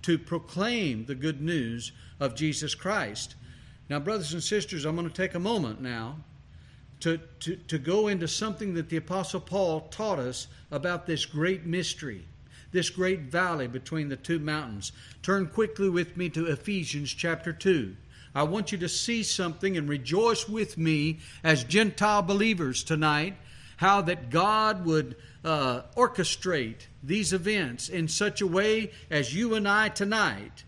to 0.00 0.16
proclaim 0.16 1.04
the 1.04 1.16
good 1.16 1.40
news 1.40 1.90
of 2.20 2.36
Jesus 2.36 2.76
Christ. 2.76 3.34
Now, 3.90 3.98
brothers 3.98 4.34
and 4.34 4.42
sisters, 4.42 4.84
I'm 4.84 4.94
going 4.94 5.08
to 5.08 5.12
take 5.12 5.34
a 5.34 5.40
moment 5.40 5.80
now 5.80 6.18
to, 7.00 7.18
to, 7.40 7.56
to 7.56 7.76
go 7.76 8.06
into 8.06 8.28
something 8.28 8.74
that 8.74 8.88
the 8.88 8.98
Apostle 8.98 9.40
Paul 9.40 9.88
taught 9.90 10.20
us 10.20 10.46
about 10.70 11.08
this 11.08 11.26
great 11.26 11.66
mystery, 11.66 12.24
this 12.70 12.88
great 12.88 13.22
valley 13.22 13.66
between 13.66 14.08
the 14.08 14.16
two 14.16 14.38
mountains. 14.38 14.92
Turn 15.24 15.48
quickly 15.48 15.88
with 15.88 16.16
me 16.16 16.28
to 16.30 16.46
Ephesians 16.46 17.12
chapter 17.12 17.52
2. 17.52 17.96
I 18.32 18.44
want 18.44 18.70
you 18.70 18.78
to 18.78 18.88
see 18.88 19.24
something 19.24 19.76
and 19.76 19.88
rejoice 19.88 20.48
with 20.48 20.78
me 20.78 21.18
as 21.42 21.64
Gentile 21.64 22.22
believers 22.22 22.84
tonight, 22.84 23.34
how 23.76 24.00
that 24.02 24.30
God 24.30 24.84
would 24.84 25.16
uh, 25.44 25.82
orchestrate 25.96 26.86
these 27.02 27.32
events 27.32 27.88
in 27.88 28.08
such 28.08 28.40
a 28.40 28.46
way 28.46 28.90
as 29.10 29.34
you 29.34 29.54
and 29.54 29.68
I 29.68 29.88
tonight 29.88 30.64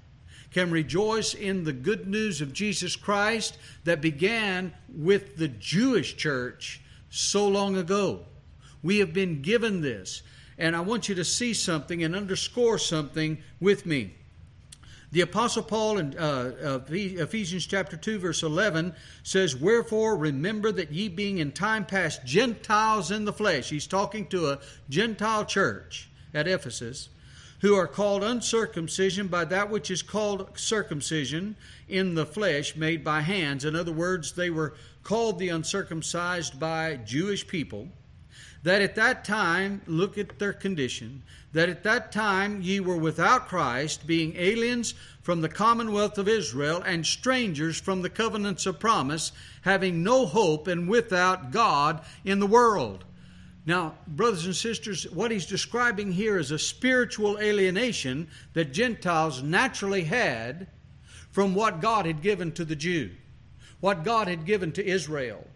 can 0.53 0.71
rejoice 0.71 1.35
in 1.35 1.65
the 1.65 1.73
good 1.73 2.09
news 2.09 2.41
of 2.41 2.53
Jesus 2.53 2.97
Christ 2.97 3.59
that 3.85 4.00
began 4.00 4.73
with 4.88 5.37
the 5.37 5.49
Jewish 5.49 6.17
church 6.17 6.81
so 7.11 7.49
long 7.49 7.77
ago. 7.77 8.25
We 8.83 8.99
have 8.99 9.12
been 9.12 9.43
given 9.43 9.81
this. 9.81 10.23
And 10.57 10.75
I 10.75 10.81
want 10.81 11.09
you 11.09 11.15
to 11.15 11.25
see 11.25 11.55
something 11.55 12.03
and 12.03 12.17
underscore 12.17 12.79
something 12.79 13.38
with 13.61 13.87
me. 13.87 14.15
The 15.11 15.23
Apostle 15.23 15.62
Paul 15.62 15.99
in 15.99 16.19
uh, 16.19 16.81
Ephesians 16.91 17.67
chapter 17.67 17.97
2, 17.97 18.19
verse 18.19 18.43
11 18.43 18.95
says, 19.23 19.57
Wherefore 19.57 20.17
remember 20.17 20.71
that 20.73 20.93
ye 20.93 21.09
being 21.09 21.38
in 21.38 21.53
time 21.53 21.87
past 21.87 22.27
Gentiles 22.27 23.11
in 23.11 23.25
the 23.25 23.33
flesh. 23.33 23.71
He's 23.71 23.87
talking 23.87 24.27
to 24.27 24.50
a 24.50 24.59
Gentile 24.91 25.47
church 25.47 26.11
at 26.35 26.47
Ephesus 26.47 27.09
who 27.61 27.75
are 27.75 27.87
called 27.87 28.23
uncircumcision 28.23 29.29
by 29.29 29.45
that 29.47 29.71
which 29.71 29.91
is 29.91 30.03
called 30.03 30.57
circumcision 30.59 31.57
in 31.88 32.15
the 32.15 32.27
flesh 32.27 32.77
made 32.77 33.03
by 33.03 33.21
hands. 33.21 33.65
In 33.65 33.75
other 33.75 33.93
words, 33.93 34.33
they 34.33 34.50
were 34.50 34.75
called 35.03 35.38
the 35.38 35.49
uncircumcised 35.49 36.61
by 36.61 36.97
Jewish 36.97 37.47
people. 37.47 37.88
That 38.62 38.83
at 38.83 38.97
that 38.97 39.25
time, 39.25 39.83
look 39.87 40.19
at 40.19 40.38
their 40.38 40.53
condition, 40.53 41.23
that 41.53 41.69
at 41.69 41.85
that 41.85 42.12
time 42.12 42.61
ye 42.61 42.81
were 42.81 42.97
without 42.97 43.49
Christ, 43.49 44.07
being 44.07 44.35
aliens 44.37 44.95
from 45.23 45.41
the 45.41 45.49
commonwealth 45.49 46.19
of 46.19 46.29
Israel 46.29 46.83
and 46.85 47.07
strangers 47.07 47.81
from 47.81 48.03
the 48.03 48.11
covenants 48.11 48.67
of 48.67 48.81
promise, 48.81 49.33
having 49.62 50.03
no 50.03 50.27
hope 50.27 50.67
and 50.67 50.88
without 50.88 51.50
God 51.50 52.03
in 52.25 52.41
the 52.41 52.47
world. 52.47 53.05
Now, 53.67 53.95
brothers 54.07 54.47
and 54.47 54.57
sisters, 54.57 55.05
what 55.11 55.31
he's 55.31 55.45
describing 55.45 56.11
here 56.11 56.38
is 56.38 56.50
a 56.50 56.59
spiritual 56.59 57.38
alienation 57.38 58.29
that 58.55 58.73
Gentiles 58.73 59.43
naturally 59.43 60.05
had 60.05 60.69
from 61.31 61.55
what 61.55 61.83
God 61.83 62.07
had 62.07 62.23
given 62.23 62.50
to 62.53 62.65
the 62.65 62.75
Jew, 62.75 63.11
what 63.81 64.05
God 64.05 64.27
had 64.27 64.47
given 64.47 64.73
to 64.73 64.87
Israel. 64.87 65.47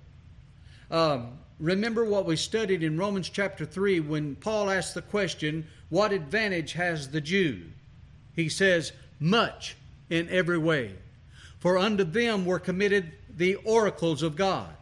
Um, 0.91 1.39
remember 1.63 2.05
what 2.05 2.27
we 2.27 2.35
studied 2.35 2.83
in 2.83 2.99
Romans 2.99 3.29
chapter 3.29 3.65
3 3.65 4.01
when 4.01 4.35
Paul 4.35 4.69
asked 4.69 4.95
the 4.95 5.03
question, 5.03 5.67
What 5.89 6.13
advantage 6.13 6.73
has 6.73 7.09
the 7.09 7.21
Jew? 7.21 7.63
He 8.35 8.49
says, 8.49 8.93
Much 9.21 9.77
in 10.11 10.29
every 10.29 10.59
way. 10.59 10.97
For 11.61 11.79
unto 11.79 12.03
them 12.03 12.45
were 12.45 12.59
committed 12.59 13.13
the 13.35 13.55
oracles 13.55 14.23
of 14.23 14.35
God. 14.35 14.75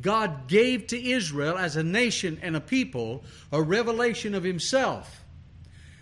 God 0.00 0.48
gave 0.48 0.88
to 0.88 1.02
Israel 1.02 1.56
as 1.56 1.76
a 1.76 1.82
nation 1.82 2.38
and 2.42 2.56
a 2.56 2.60
people 2.60 3.22
a 3.52 3.62
revelation 3.62 4.34
of 4.34 4.42
Himself. 4.42 5.22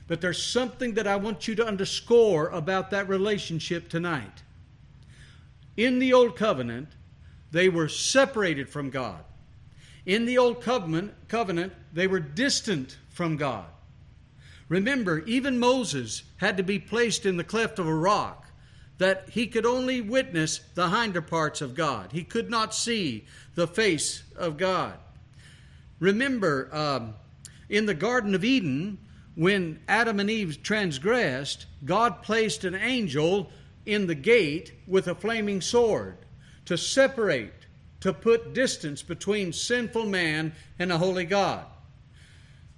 But 0.09 0.23
there's 0.23 0.43
something 0.43 0.95
that 0.95 1.07
I 1.07 1.17
want 1.17 1.47
you 1.47 1.55
to 1.57 1.67
underscore 1.67 2.49
about 2.49 2.91
that 2.91 3.09
relationship 3.09 3.91
tonight. 3.91 4.43
In 5.77 5.99
the 5.99 6.15
Old 6.15 6.35
Covenant, 6.35 6.89
they 7.53 7.69
were 7.69 7.89
separated 7.89 8.69
from 8.71 8.89
God. 8.91 9.23
In 10.07 10.27
the 10.27 10.39
Old 10.39 10.61
Covenant, 10.61 11.15
covenant 11.29 11.73
they 11.93 12.07
were 12.07 12.21
distant 12.21 12.99
from 13.11 13.37
God. 13.37 13.67
Remember, 14.69 15.21
even 15.27 15.59
Moses 15.59 16.23
had 16.39 16.57
to 16.57 16.63
be 16.63 16.79
placed 16.79 17.27
in 17.27 17.37
the 17.37 17.45
cleft 17.45 17.79
of 17.79 17.87
a 17.87 17.95
rock 17.95 18.47
that 18.99 19.29
he 19.31 19.47
could 19.47 19.67
only 19.67 20.01
witness 20.01 20.61
the 20.75 20.89
hinder 20.89 21.21
parts 21.21 21.61
of 21.61 21.75
God. 21.75 22.13
He 22.13 22.23
could 22.23 22.49
not 22.49 22.75
see 22.75 23.25
the 23.55 23.67
face 23.67 24.23
of 24.37 24.57
God. 24.57 24.95
Remember, 25.99 26.69
um, 26.73 27.15
in 27.69 27.87
the 27.87 27.95
Garden 27.95 28.35
of 28.35 28.45
Eden, 28.45 28.99
when 29.35 29.81
Adam 29.89 30.21
and 30.21 30.31
Eve 30.31 30.63
transgressed, 30.63 31.67
God 31.85 32.23
placed 32.23 32.65
an 32.65 32.75
angel 32.75 33.51
in 33.85 34.07
the 34.07 34.15
gate 34.15 34.73
with 34.87 35.09
a 35.09 35.15
flaming 35.15 35.61
sword 35.61 36.17
to 36.67 36.79
separate, 36.79 37.64
to 38.05 38.13
put 38.13 38.53
distance 38.53 39.03
between 39.03 39.51
sinful 39.51 40.05
man 40.05 40.53
and 40.79 40.93
a 40.93 40.99
holy 40.99 41.25
God. 41.25 41.65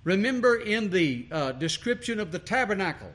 Remember 0.04 0.54
in 0.54 0.88
the 0.90 1.26
uh, 1.32 1.50
description 1.50 2.20
of 2.20 2.30
the 2.30 2.38
tabernacle 2.38 3.10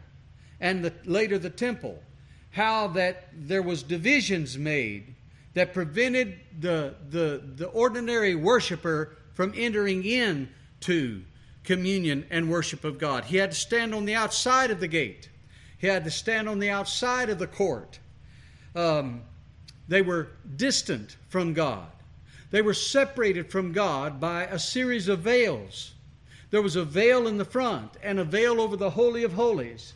and 0.59 0.83
the, 0.83 0.93
later 1.05 1.39
the 1.39 1.49
temple, 1.49 2.03
how 2.49 2.89
that 2.89 3.29
there 3.33 3.61
was 3.61 3.81
divisions 3.81 4.57
made 4.57 5.15
that 5.53 5.73
prevented 5.73 6.37
the, 6.59 6.95
the, 7.11 7.43
the 7.55 7.67
ordinary 7.67 8.35
worshiper 8.35 9.15
from 9.33 9.53
entering 9.55 10.03
in 10.03 10.49
to 10.81 11.21
communion 11.63 12.25
and 12.29 12.49
worship 12.49 12.83
of 12.83 12.99
God. 12.99 13.23
He 13.23 13.37
had 13.37 13.51
to 13.51 13.57
stand 13.57 13.95
on 13.95 14.03
the 14.03 14.15
outside 14.15 14.69
of 14.69 14.81
the 14.81 14.89
gate. 14.89 15.29
He 15.77 15.87
had 15.87 16.03
to 16.03 16.11
stand 16.11 16.49
on 16.49 16.59
the 16.59 16.71
outside 16.71 17.29
of 17.29 17.39
the 17.39 17.47
court. 17.47 17.99
Um, 18.75 19.21
they 19.87 20.01
were 20.01 20.27
distant 20.57 21.15
from 21.29 21.53
God. 21.53 21.87
They 22.51 22.61
were 22.61 22.73
separated 22.73 23.49
from 23.49 23.71
God 23.71 24.19
by 24.19 24.43
a 24.43 24.59
series 24.59 25.07
of 25.07 25.19
veils. 25.19 25.93
There 26.51 26.61
was 26.61 26.75
a 26.75 26.83
veil 26.83 27.27
in 27.27 27.37
the 27.37 27.45
front 27.45 27.91
and 28.03 28.19
a 28.19 28.25
veil 28.25 28.59
over 28.59 28.75
the 28.75 28.89
Holy 28.89 29.23
of 29.23 29.33
Holies. 29.33 29.93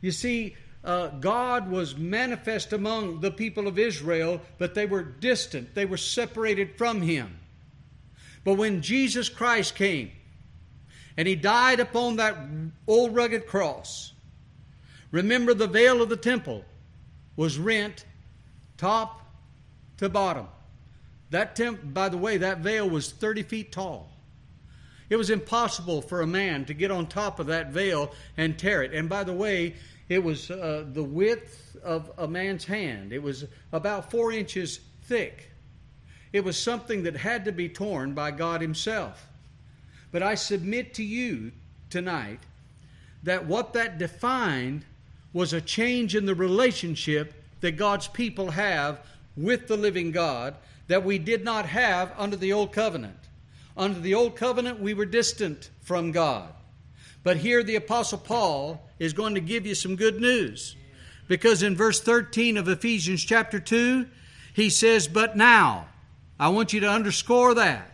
You 0.00 0.10
see, 0.10 0.56
uh, 0.84 1.08
God 1.08 1.70
was 1.70 1.96
manifest 1.96 2.72
among 2.72 3.20
the 3.20 3.30
people 3.30 3.68
of 3.68 3.78
Israel, 3.78 4.40
but 4.58 4.74
they 4.74 4.86
were 4.86 5.02
distant, 5.02 5.74
they 5.74 5.86
were 5.86 5.96
separated 5.96 6.76
from 6.76 7.00
Him. 7.00 7.38
But 8.42 8.54
when 8.54 8.82
Jesus 8.82 9.28
Christ 9.28 9.76
came 9.76 10.10
and 11.16 11.28
He 11.28 11.36
died 11.36 11.78
upon 11.78 12.16
that 12.16 12.36
old 12.88 13.14
rugged 13.14 13.46
cross, 13.46 14.12
remember 15.12 15.54
the 15.54 15.68
veil 15.68 16.02
of 16.02 16.08
the 16.08 16.16
temple 16.16 16.64
was 17.36 17.56
rent 17.56 18.04
top 18.76 19.22
to 19.98 20.08
bottom. 20.08 20.48
That 21.34 21.56
temp, 21.56 21.92
by 21.92 22.10
the 22.10 22.16
way, 22.16 22.36
that 22.36 22.58
veil 22.58 22.88
was 22.88 23.10
30 23.10 23.42
feet 23.42 23.72
tall. 23.72 24.08
It 25.10 25.16
was 25.16 25.30
impossible 25.30 26.00
for 26.00 26.20
a 26.20 26.28
man 26.28 26.64
to 26.66 26.74
get 26.74 26.92
on 26.92 27.08
top 27.08 27.40
of 27.40 27.48
that 27.48 27.72
veil 27.72 28.12
and 28.36 28.56
tear 28.56 28.84
it. 28.84 28.94
And 28.94 29.08
by 29.08 29.24
the 29.24 29.32
way, 29.32 29.74
it 30.08 30.22
was 30.22 30.48
uh, 30.48 30.84
the 30.92 31.02
width 31.02 31.76
of 31.82 32.12
a 32.18 32.28
man's 32.28 32.64
hand. 32.64 33.12
It 33.12 33.20
was 33.20 33.46
about 33.72 34.12
four 34.12 34.30
inches 34.30 34.78
thick. 35.02 35.50
it 36.32 36.44
was 36.44 36.56
something 36.56 37.02
that 37.02 37.16
had 37.16 37.46
to 37.46 37.52
be 37.52 37.68
torn 37.68 38.14
by 38.14 38.30
God 38.30 38.60
Himself. 38.60 39.26
But 40.12 40.22
I 40.22 40.36
submit 40.36 40.94
to 40.94 41.02
you 41.02 41.50
tonight 41.90 42.44
that 43.24 43.44
what 43.44 43.72
that 43.72 43.98
defined 43.98 44.84
was 45.32 45.52
a 45.52 45.60
change 45.60 46.14
in 46.14 46.26
the 46.26 46.34
relationship 46.36 47.34
that 47.60 47.72
God's 47.72 48.06
people 48.06 48.52
have 48.52 49.00
with 49.36 49.66
the 49.66 49.76
living 49.76 50.12
God 50.12 50.54
that 50.86 51.04
we 51.04 51.18
did 51.18 51.44
not 51.44 51.66
have 51.66 52.12
under 52.16 52.36
the 52.36 52.52
old 52.52 52.72
covenant. 52.72 53.16
Under 53.76 53.98
the 53.98 54.14
old 54.14 54.36
covenant, 54.36 54.80
we 54.80 54.94
were 54.94 55.06
distant 55.06 55.70
from 55.82 56.12
God. 56.12 56.52
But 57.22 57.38
here, 57.38 57.62
the 57.62 57.76
Apostle 57.76 58.18
Paul 58.18 58.88
is 58.98 59.12
going 59.12 59.34
to 59.34 59.40
give 59.40 59.66
you 59.66 59.74
some 59.74 59.96
good 59.96 60.20
news. 60.20 60.76
Because 61.26 61.62
in 61.62 61.74
verse 61.74 62.00
13 62.00 62.56
of 62.56 62.68
Ephesians 62.68 63.24
chapter 63.24 63.58
2, 63.58 64.06
he 64.52 64.68
says, 64.68 65.08
But 65.08 65.36
now, 65.36 65.88
I 66.38 66.50
want 66.50 66.72
you 66.72 66.80
to 66.80 66.90
underscore 66.90 67.54
that. 67.54 67.90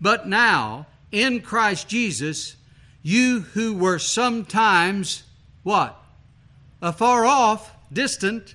But 0.00 0.26
now, 0.26 0.86
in 1.12 1.40
Christ 1.40 1.88
Jesus, 1.88 2.56
you 3.02 3.40
who 3.40 3.74
were 3.74 3.98
sometimes 3.98 5.22
what? 5.62 5.96
Afar 6.82 7.24
off, 7.24 7.74
distant, 7.92 8.54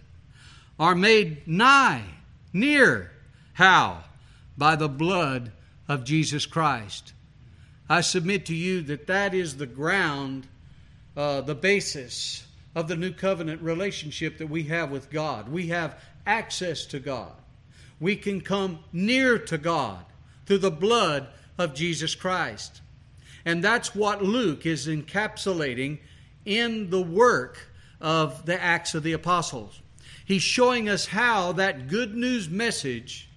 are 0.79 0.95
made 0.95 1.47
nigh, 1.47 2.03
near. 2.51 3.12
How? 3.53 4.03
By 4.57 4.75
the 4.75 4.89
blood 4.89 5.51
of 5.87 6.03
Jesus 6.03 6.45
Christ. 6.45 7.13
I 7.89 8.01
submit 8.01 8.45
to 8.47 8.55
you 8.55 8.81
that 8.83 9.07
that 9.07 9.33
is 9.33 9.57
the 9.57 9.65
ground, 9.65 10.47
uh, 11.15 11.41
the 11.41 11.55
basis 11.55 12.45
of 12.75 12.87
the 12.87 12.95
new 12.95 13.11
covenant 13.11 13.61
relationship 13.61 14.37
that 14.39 14.49
we 14.49 14.63
have 14.63 14.89
with 14.89 15.11
God. 15.11 15.49
We 15.49 15.67
have 15.67 15.99
access 16.25 16.85
to 16.87 16.99
God. 16.99 17.33
We 17.99 18.15
can 18.15 18.41
come 18.41 18.79
near 18.91 19.37
to 19.37 19.57
God 19.57 20.03
through 20.45 20.59
the 20.59 20.71
blood 20.71 21.27
of 21.57 21.73
Jesus 21.73 22.15
Christ. 22.15 22.81
And 23.45 23.63
that's 23.63 23.93
what 23.93 24.23
Luke 24.23 24.65
is 24.65 24.87
encapsulating 24.87 25.99
in 26.45 26.89
the 26.89 27.01
work 27.01 27.67
of 28.01 28.45
the 28.45 28.61
Acts 28.61 28.95
of 28.95 29.03
the 29.03 29.13
Apostles. 29.13 29.81
He's 30.25 30.41
showing 30.41 30.89
us 30.89 31.05
how 31.05 31.51
that 31.53 31.87
good 31.89 32.15
news 32.15 32.49
message 32.49 33.29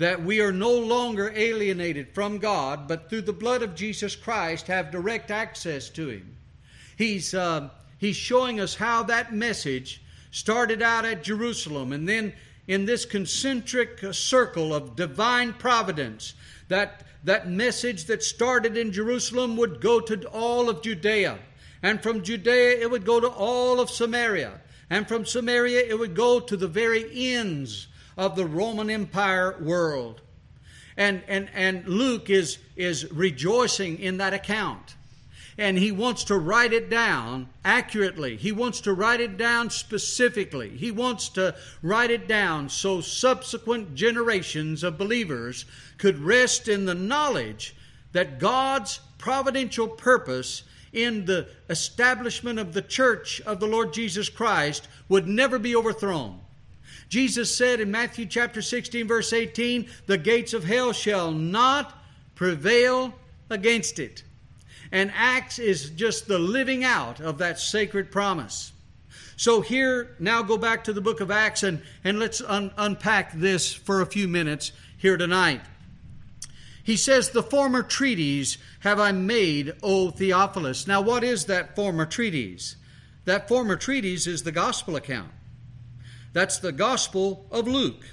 that 0.00 0.24
we 0.24 0.40
are 0.40 0.50
no 0.50 0.72
longer 0.72 1.30
alienated 1.36 2.08
from 2.14 2.38
God, 2.38 2.88
but 2.88 3.10
through 3.10 3.20
the 3.20 3.34
blood 3.34 3.62
of 3.62 3.74
Jesus 3.74 4.16
Christ 4.16 4.66
have 4.66 4.90
direct 4.90 5.30
access 5.30 5.90
to 5.90 6.08
Him. 6.08 6.36
He's, 6.96 7.34
uh, 7.34 7.68
he's 7.98 8.16
showing 8.16 8.60
us 8.60 8.74
how 8.74 9.02
that 9.04 9.34
message 9.34 10.00
started 10.30 10.80
out 10.80 11.04
at 11.04 11.22
Jerusalem 11.22 11.92
and 11.92 12.08
then 12.08 12.32
in 12.66 12.86
this 12.86 13.04
concentric 13.04 14.02
circle 14.14 14.72
of 14.74 14.96
divine 14.96 15.52
providence, 15.52 16.32
that, 16.68 17.02
that 17.24 17.50
message 17.50 18.06
that 18.06 18.22
started 18.22 18.78
in 18.78 18.92
Jerusalem 18.92 19.58
would 19.58 19.82
go 19.82 20.00
to 20.00 20.26
all 20.28 20.70
of 20.70 20.80
Judea. 20.80 21.38
And 21.82 22.02
from 22.02 22.22
Judea, 22.22 22.80
it 22.80 22.90
would 22.90 23.04
go 23.04 23.20
to 23.20 23.28
all 23.28 23.80
of 23.80 23.90
Samaria. 23.90 24.62
And 24.88 25.06
from 25.06 25.26
Samaria, 25.26 25.80
it 25.86 25.98
would 25.98 26.14
go 26.14 26.40
to 26.40 26.56
the 26.56 26.68
very 26.68 27.34
ends 27.34 27.88
of 28.20 28.36
the 28.36 28.44
Roman 28.44 28.90
Empire 28.90 29.56
world. 29.62 30.20
And, 30.98 31.22
and, 31.26 31.48
and 31.54 31.86
Luke 31.88 32.28
is, 32.28 32.58
is 32.76 33.10
rejoicing 33.10 33.98
in 33.98 34.18
that 34.18 34.34
account. 34.34 34.94
And 35.56 35.78
he 35.78 35.90
wants 35.90 36.24
to 36.24 36.36
write 36.36 36.74
it 36.74 36.90
down 36.90 37.48
accurately. 37.64 38.36
He 38.36 38.52
wants 38.52 38.82
to 38.82 38.92
write 38.92 39.22
it 39.22 39.38
down 39.38 39.70
specifically. 39.70 40.68
He 40.68 40.90
wants 40.90 41.30
to 41.30 41.54
write 41.82 42.10
it 42.10 42.28
down 42.28 42.68
so 42.68 43.00
subsequent 43.00 43.94
generations 43.94 44.82
of 44.84 44.98
believers 44.98 45.64
could 45.96 46.18
rest 46.18 46.68
in 46.68 46.84
the 46.84 46.94
knowledge 46.94 47.74
that 48.12 48.38
God's 48.38 49.00
providential 49.16 49.88
purpose 49.88 50.64
in 50.92 51.24
the 51.24 51.48
establishment 51.70 52.58
of 52.58 52.74
the 52.74 52.82
church 52.82 53.40
of 53.46 53.60
the 53.60 53.66
Lord 53.66 53.94
Jesus 53.94 54.28
Christ 54.28 54.88
would 55.08 55.26
never 55.26 55.58
be 55.58 55.74
overthrown. 55.74 56.40
Jesus 57.10 57.54
said 57.54 57.80
in 57.80 57.90
Matthew 57.90 58.24
chapter 58.24 58.62
16, 58.62 59.08
verse 59.08 59.32
18, 59.32 59.88
the 60.06 60.16
gates 60.16 60.54
of 60.54 60.62
hell 60.64 60.92
shall 60.92 61.32
not 61.32 61.92
prevail 62.36 63.12
against 63.50 63.98
it. 63.98 64.22
And 64.92 65.12
Acts 65.14 65.58
is 65.58 65.90
just 65.90 66.28
the 66.28 66.38
living 66.38 66.84
out 66.84 67.20
of 67.20 67.38
that 67.38 67.58
sacred 67.58 68.12
promise. 68.12 68.72
So 69.36 69.60
here, 69.60 70.14
now 70.20 70.42
go 70.42 70.56
back 70.56 70.84
to 70.84 70.92
the 70.92 71.00
book 71.00 71.20
of 71.20 71.32
Acts 71.32 71.64
and, 71.64 71.82
and 72.04 72.20
let's 72.20 72.40
un- 72.42 72.72
unpack 72.76 73.32
this 73.32 73.72
for 73.72 74.00
a 74.00 74.06
few 74.06 74.28
minutes 74.28 74.70
here 74.96 75.16
tonight. 75.16 75.62
He 76.84 76.96
says, 76.96 77.30
The 77.30 77.42
former 77.42 77.82
treaties 77.82 78.56
have 78.80 79.00
I 79.00 79.10
made, 79.10 79.72
O 79.82 80.10
Theophilus. 80.10 80.86
Now, 80.86 81.00
what 81.00 81.24
is 81.24 81.46
that 81.46 81.74
former 81.74 82.06
treatise? 82.06 82.76
That 83.24 83.48
former 83.48 83.76
treatise 83.76 84.28
is 84.28 84.44
the 84.44 84.52
gospel 84.52 84.94
account. 84.94 85.30
That's 86.32 86.58
the 86.58 86.72
Gospel 86.72 87.46
of 87.50 87.66
Luke. 87.66 88.04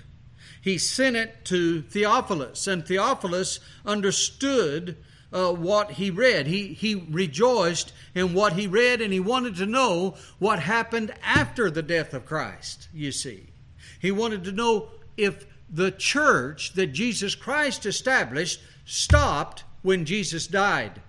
He 0.61 0.77
sent 0.77 1.15
it 1.15 1.45
to 1.45 1.81
Theophilus, 1.81 2.67
and 2.67 2.85
Theophilus 2.85 3.59
understood 3.85 4.97
uh, 5.31 5.51
what 5.51 5.91
he 5.91 6.09
read. 6.09 6.47
He, 6.47 6.73
he 6.73 6.95
rejoiced 6.95 7.93
in 8.15 8.33
what 8.33 8.53
he 8.53 8.67
read, 8.67 9.01
and 9.01 9.13
he 9.13 9.19
wanted 9.19 9.55
to 9.57 9.65
know 9.65 10.15
what 10.39 10.59
happened 10.59 11.13
after 11.23 11.69
the 11.69 11.83
death 11.83 12.13
of 12.13 12.25
Christ, 12.25 12.87
you 12.93 13.11
see. 13.11 13.47
He 13.99 14.11
wanted 14.11 14.43
to 14.45 14.51
know 14.51 14.89
if 15.15 15.45
the 15.69 15.91
church 15.91 16.73
that 16.73 16.87
Jesus 16.87 17.35
Christ 17.35 17.85
established 17.85 18.61
stopped 18.85 19.63
when 19.81 20.05
Jesus 20.05 20.47
died. 20.47 21.01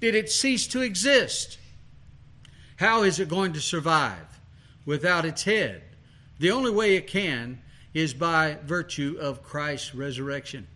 Did 0.00 0.14
it 0.14 0.30
cease 0.30 0.66
to 0.68 0.80
exist? 0.80 1.58
How 2.76 3.02
is 3.02 3.20
it 3.20 3.28
going 3.28 3.52
to 3.52 3.60
survive? 3.60 4.31
Without 4.84 5.24
its 5.24 5.44
head. 5.44 5.82
The 6.38 6.50
only 6.50 6.70
way 6.70 6.96
it 6.96 7.06
can 7.06 7.60
is 7.94 8.14
by 8.14 8.58
virtue 8.64 9.16
of 9.20 9.42
Christ's 9.42 9.94
resurrection. 9.94 10.66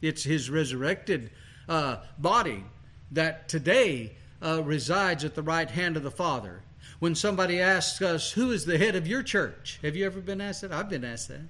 It's 0.00 0.24
his 0.24 0.50
resurrected 0.50 1.30
uh, 1.68 1.98
body 2.18 2.64
that 3.12 3.48
today 3.48 4.16
uh, 4.40 4.62
resides 4.64 5.24
at 5.24 5.34
the 5.34 5.42
right 5.42 5.70
hand 5.70 5.96
of 5.96 6.02
the 6.02 6.10
Father. 6.10 6.62
When 6.98 7.14
somebody 7.14 7.60
asks 7.60 8.00
us, 8.02 8.32
Who 8.32 8.50
is 8.50 8.64
the 8.64 8.78
head 8.78 8.96
of 8.96 9.06
your 9.06 9.22
church? 9.22 9.78
Have 9.82 9.96
you 9.96 10.06
ever 10.06 10.20
been 10.20 10.40
asked 10.40 10.62
that? 10.62 10.72
I've 10.72 10.88
been 10.88 11.04
asked 11.04 11.28
that. 11.28 11.40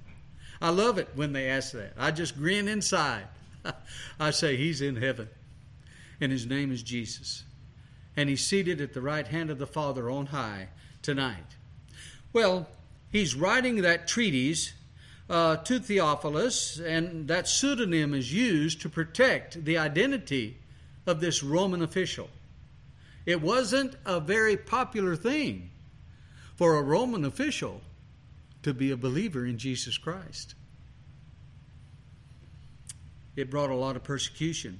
I 0.61 0.69
love 0.69 0.97
it 0.97 1.09
when 1.15 1.33
they 1.33 1.49
ask 1.49 1.73
that. 1.73 1.93
I 1.97 2.11
just 2.11 2.37
grin 2.37 2.67
inside. 2.67 3.25
I 4.19 4.31
say, 4.31 4.55
He's 4.55 4.81
in 4.81 4.95
heaven, 4.95 5.29
and 6.19 6.31
His 6.31 6.45
name 6.45 6.71
is 6.71 6.83
Jesus. 6.83 7.43
And 8.15 8.29
He's 8.29 8.45
seated 8.45 8.81
at 8.81 8.93
the 8.93 9.01
right 9.01 9.27
hand 9.27 9.49
of 9.49 9.59
the 9.59 9.67
Father 9.67 10.09
on 10.09 10.27
high 10.27 10.69
tonight? 11.03 11.55
Well, 12.31 12.67
he's 13.11 13.35
writing 13.35 13.81
that 13.81 14.07
treatise 14.07 14.73
uh, 15.29 15.57
to 15.57 15.79
Theophilus, 15.79 16.79
and 16.79 17.27
that 17.27 17.47
pseudonym 17.47 18.13
is 18.13 18.33
used 18.33 18.81
to 18.81 18.89
protect 18.89 19.63
the 19.63 19.77
identity 19.77 20.57
of 21.05 21.19
this 21.19 21.43
Roman 21.43 21.81
official. 21.81 22.29
It 23.25 23.41
wasn't 23.41 23.95
a 24.05 24.19
very 24.19 24.57
popular 24.57 25.15
thing 25.15 25.69
for 26.55 26.77
a 26.77 26.81
Roman 26.81 27.25
official 27.25 27.81
to 28.63 28.73
be 28.73 28.91
a 28.91 28.97
believer 28.97 29.45
in 29.45 29.57
Jesus 29.57 29.97
Christ. 29.97 30.55
It 33.35 33.49
brought 33.49 33.69
a 33.69 33.75
lot 33.75 33.95
of 33.95 34.03
persecution. 34.03 34.79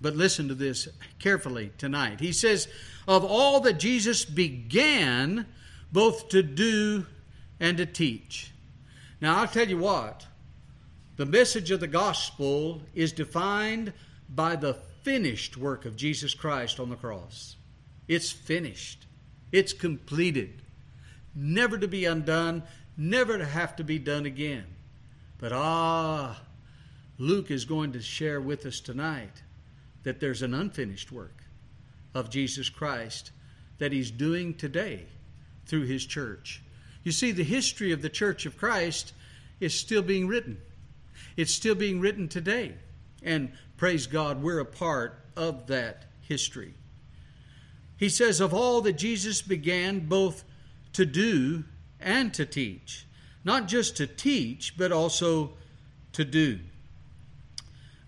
But 0.00 0.16
listen 0.16 0.48
to 0.48 0.54
this 0.54 0.88
carefully 1.18 1.72
tonight. 1.76 2.20
He 2.20 2.32
says, 2.32 2.68
Of 3.06 3.24
all 3.24 3.60
that 3.60 3.78
Jesus 3.78 4.24
began 4.24 5.46
both 5.92 6.28
to 6.30 6.42
do 6.42 7.06
and 7.58 7.76
to 7.76 7.86
teach. 7.86 8.52
Now, 9.20 9.38
I'll 9.38 9.48
tell 9.48 9.68
you 9.68 9.78
what, 9.78 10.26
the 11.16 11.26
message 11.26 11.70
of 11.70 11.80
the 11.80 11.86
gospel 11.86 12.80
is 12.94 13.12
defined 13.12 13.92
by 14.28 14.56
the 14.56 14.74
finished 15.02 15.56
work 15.56 15.84
of 15.84 15.96
Jesus 15.96 16.32
Christ 16.32 16.80
on 16.80 16.88
the 16.88 16.96
cross. 16.96 17.56
It's 18.08 18.30
finished, 18.30 19.06
it's 19.52 19.74
completed, 19.74 20.62
never 21.34 21.76
to 21.76 21.88
be 21.88 22.06
undone, 22.06 22.62
never 22.96 23.36
to 23.36 23.44
have 23.44 23.76
to 23.76 23.84
be 23.84 23.98
done 23.98 24.24
again. 24.24 24.64
But 25.38 25.52
ah, 25.52 26.40
Luke 27.18 27.50
is 27.50 27.66
going 27.66 27.92
to 27.92 28.00
share 28.00 28.40
with 28.40 28.64
us 28.64 28.80
tonight 28.80 29.42
that 30.02 30.20
there's 30.20 30.42
an 30.42 30.54
unfinished 30.54 31.12
work 31.12 31.44
of 32.14 32.30
Jesus 32.30 32.68
Christ 32.68 33.32
that 33.78 33.92
he's 33.92 34.10
doing 34.10 34.54
today 34.54 35.06
through 35.66 35.86
his 35.86 36.04
church. 36.04 36.62
You 37.04 37.12
see, 37.12 37.32
the 37.32 37.44
history 37.44 37.92
of 37.92 38.02
the 38.02 38.08
church 38.08 38.46
of 38.46 38.58
Christ 38.58 39.12
is 39.58 39.74
still 39.74 40.02
being 40.02 40.26
written. 40.26 40.58
It's 41.36 41.52
still 41.52 41.74
being 41.74 42.00
written 42.00 42.28
today. 42.28 42.74
And 43.22 43.52
praise 43.76 44.06
God, 44.06 44.42
we're 44.42 44.60
a 44.60 44.64
part 44.64 45.24
of 45.36 45.66
that 45.68 46.04
history. 46.22 46.74
He 47.96 48.08
says, 48.08 48.40
Of 48.40 48.54
all 48.54 48.80
that 48.82 48.94
Jesus 48.94 49.42
began 49.42 50.00
both 50.00 50.44
to 50.94 51.06
do 51.06 51.64
and 52.00 52.32
to 52.34 52.46
teach. 52.46 53.06
not 53.42 53.68
just 53.68 53.96
to 53.96 54.06
teach, 54.06 54.76
but 54.76 54.92
also 54.92 55.52
to 56.12 56.24
do. 56.24 56.58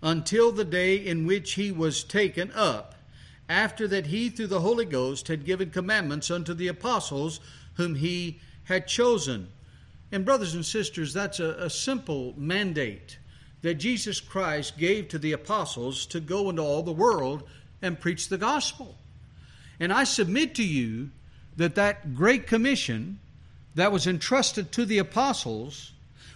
Until 0.03 0.51
the 0.51 0.65
day 0.65 0.97
in 0.97 1.25
which 1.25 1.53
he 1.53 1.71
was 1.71 2.03
taken 2.03 2.51
up, 2.51 2.93
after 3.47 3.87
that 3.87 4.07
he, 4.07 4.29
through 4.29 4.47
the 4.47 4.59
Holy 4.59 4.83
Ghost, 4.83 5.29
had 5.29 5.45
given 5.45 5.69
commandments 5.69 6.29
unto 6.29 6.53
the 6.53 6.67
apostles 6.67 7.39
whom 7.75 7.95
he 7.95 8.41
had 8.65 8.85
chosen. 8.85 9.47
And, 10.11 10.25
brothers 10.25 10.53
and 10.55 10.65
sisters, 10.65 11.13
that's 11.13 11.39
a, 11.39 11.51
a 11.51 11.69
simple 11.69 12.33
mandate 12.35 13.17
that 13.61 13.75
Jesus 13.75 14.19
Christ 14.19 14.77
gave 14.77 15.07
to 15.07 15.17
the 15.17 15.31
apostles 15.31 16.05
to 16.07 16.19
go 16.19 16.49
into 16.49 16.61
all 16.61 16.83
the 16.83 16.91
world 16.91 17.43
and 17.81 17.97
preach 17.97 18.27
the 18.27 18.37
gospel. 18.37 18.97
And 19.79 19.93
I 19.93 20.03
submit 20.03 20.53
to 20.55 20.63
you 20.65 21.11
that 21.55 21.75
that 21.75 22.13
great 22.13 22.45
commission 22.45 23.19
that 23.75 23.93
was 23.93 24.05
entrusted 24.05 24.73
to 24.73 24.85
the 24.85 24.97
apostles 24.97 25.92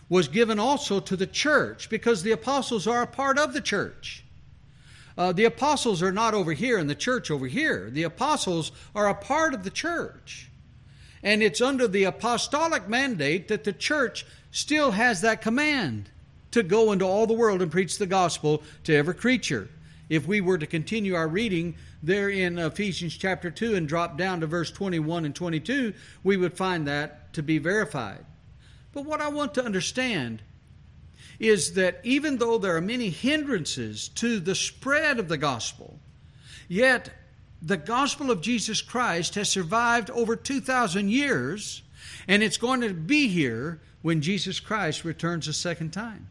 was 0.09 0.27
given 0.27 0.59
also 0.59 0.99
to 0.99 1.15
the 1.15 1.27
church 1.27 1.89
because 1.89 2.23
the 2.23 2.31
apostles 2.31 2.87
are 2.87 3.01
a 3.01 3.07
part 3.07 3.37
of 3.37 3.53
the 3.53 3.61
church. 3.61 4.23
Uh, 5.17 5.31
the 5.31 5.45
apostles 5.45 6.03
are 6.03 6.11
not 6.11 6.33
over 6.33 6.53
here 6.53 6.77
and 6.77 6.89
the 6.89 6.95
church 6.95 7.31
over 7.31 7.47
here. 7.47 7.89
The 7.89 8.03
apostles 8.03 8.71
are 8.93 9.09
a 9.09 9.15
part 9.15 9.53
of 9.53 9.63
the 9.63 9.71
church. 9.71 10.49
And 11.23 11.41
it's 11.41 11.61
under 11.61 11.87
the 11.87 12.03
apostolic 12.03 12.87
mandate 12.87 13.47
that 13.47 13.63
the 13.63 13.73
church 13.73 14.25
still 14.51 14.91
has 14.91 15.21
that 15.21 15.41
command 15.41 16.11
to 16.51 16.63
go 16.63 16.91
into 16.91 17.05
all 17.05 17.27
the 17.27 17.33
world 17.33 17.61
and 17.61 17.71
preach 17.71 17.97
the 17.97 18.05
gospel 18.05 18.63
to 18.83 18.95
every 18.95 19.15
creature. 19.15 19.69
If 20.09 20.27
we 20.27 20.39
were 20.39 20.57
to 20.57 20.67
continue 20.67 21.15
our 21.15 21.27
reading 21.27 21.75
there 22.01 22.29
in 22.29 22.57
Ephesians 22.59 23.17
chapter 23.17 23.51
2 23.51 23.75
and 23.75 23.87
drop 23.87 24.17
down 24.17 24.39
to 24.39 24.47
verse 24.47 24.71
21 24.71 25.25
and 25.25 25.35
22, 25.35 25.93
we 26.23 26.37
would 26.37 26.55
find 26.55 26.87
that 26.87 27.33
to 27.33 27.43
be 27.43 27.57
verified. 27.57 28.23
But 28.97 29.05
what 29.05 29.21
I 29.21 29.27
want 29.27 29.53
to 29.53 29.63
understand 29.63 30.41
is 31.39 31.75
that 31.75 31.99
even 32.03 32.39
though 32.39 32.57
there 32.57 32.75
are 32.75 32.81
many 32.81 33.11
hindrances 33.11 34.07
to 34.15 34.39
the 34.39 34.55
spread 34.55 35.19
of 35.19 35.27
the 35.27 35.37
gospel, 35.37 35.99
yet 36.67 37.11
the 37.61 37.77
gospel 37.77 38.31
of 38.31 38.41
Jesus 38.41 38.81
Christ 38.81 39.35
has 39.35 39.49
survived 39.49 40.09
over 40.09 40.35
2,000 40.35 41.09
years, 41.09 41.83
and 42.27 42.41
it's 42.41 42.57
going 42.57 42.81
to 42.81 42.91
be 42.91 43.27
here 43.27 43.81
when 44.01 44.19
Jesus 44.19 44.59
Christ 44.59 45.05
returns 45.05 45.47
a 45.47 45.53
second 45.53 45.93
time. 45.93 46.27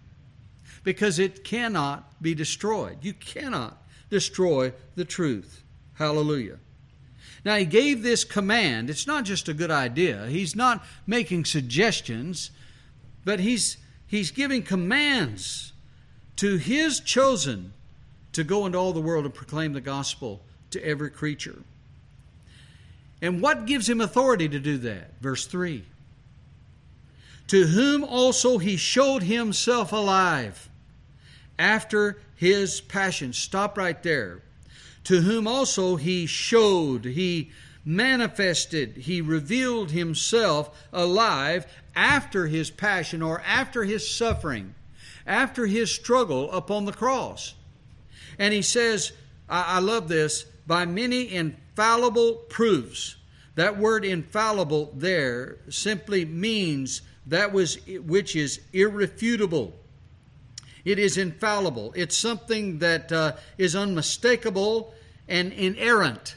Because 0.83 1.21
it 1.21 1.45
cannot 1.45 2.21
be 2.21 2.35
destroyed. 2.35 2.99
You 3.01 3.13
cannot 3.13 3.81
destroy 4.11 4.73
the 4.97 5.05
truth. 5.05 5.63
Hallelujah. 5.95 6.59
Now, 7.47 7.55
he 7.55 7.65
gave 7.65 8.03
this 8.03 8.25
command. 8.25 8.91
It's 8.91 9.07
not 9.07 9.25
just 9.25 9.49
a 9.49 9.55
good 9.55 9.71
idea. 9.71 10.27
He's 10.27 10.57
not 10.57 10.85
making 11.07 11.45
suggestions, 11.45 12.51
but 13.27 13.41
he's, 13.41 13.77
he's 14.07 14.31
giving 14.31 14.63
commands 14.63 15.73
to 16.37 16.57
his 16.57 17.01
chosen 17.01 17.73
to 18.33 18.45
go 18.45 18.65
into 18.65 18.79
all 18.79 18.93
the 18.93 19.01
world 19.01 19.25
and 19.25 19.35
proclaim 19.35 19.73
the 19.73 19.81
gospel 19.81 20.41
to 20.71 20.83
every 20.83 21.11
creature. 21.11 21.59
And 23.21 23.43
what 23.43 23.67
gives 23.67 23.89
him 23.89 24.01
authority 24.01 24.49
to 24.49 24.61
do 24.61 24.79
that? 24.79 25.21
Verse 25.21 25.45
3 25.45 25.83
To 27.49 27.67
whom 27.67 28.05
also 28.05 28.59
he 28.59 28.77
showed 28.77 29.25
himself 29.25 29.93
alive 29.93 30.69
after 31.59 32.21
his 32.37 32.81
passion. 32.81 33.33
Stop 33.33 33.77
right 33.77 34.01
there. 34.05 34.41
To 35.05 35.23
whom 35.23 35.49
also 35.49 35.97
he 35.97 36.27
showed, 36.27 37.05
he 37.05 37.51
manifested, 37.85 38.97
he 38.99 39.21
revealed 39.21 39.93
himself 39.93 40.87
alive 40.93 41.67
after 41.97 42.47
his 42.47 42.71
passion 42.71 43.23
or 43.23 43.43
after 43.47 43.83
his 43.83 44.09
suffering, 44.09 44.75
after 45.27 45.67
his 45.67 45.91
struggle 45.91 46.53
upon 46.53 46.85
the 46.85 46.93
cross. 46.93 47.55
And 48.39 48.53
he 48.53 48.63
says, 48.63 49.13
I, 49.49 49.77
I 49.77 49.79
love 49.81 50.09
this, 50.09 50.45
by 50.67 50.85
many 50.85 51.33
infallible 51.33 52.35
proofs. 52.49 53.17
That 53.55 53.79
word 53.79 54.05
infallible 54.05 54.93
there 54.95 55.57
simply 55.71 56.27
means 56.27 57.01
that 57.27 57.53
was 57.53 57.79
which 57.87 58.37
is 58.37 58.61
irrefutable. 58.73 59.75
It 60.85 60.99
is 60.99 61.17
infallible. 61.17 61.93
It's 61.97 62.17
something 62.17 62.79
that 62.79 63.11
uh, 63.11 63.33
is 63.59 63.75
unmistakable 63.75 64.95
and 65.27 65.53
inerrant, 65.53 66.37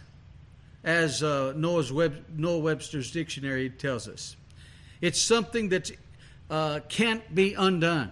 as 0.84 1.22
uh, 1.22 1.54
Noah's 1.56 1.92
Web, 1.92 2.26
Noah 2.36 2.60
Webster's 2.60 3.12
dictionary 3.12 3.70
tells 3.70 4.08
us. 4.08 4.36
It's 5.02 5.20
something 5.20 5.70
that 5.70 5.92
uh, 6.50 6.82
can't 6.90 7.34
be 7.34 7.54
undone. 7.54 8.12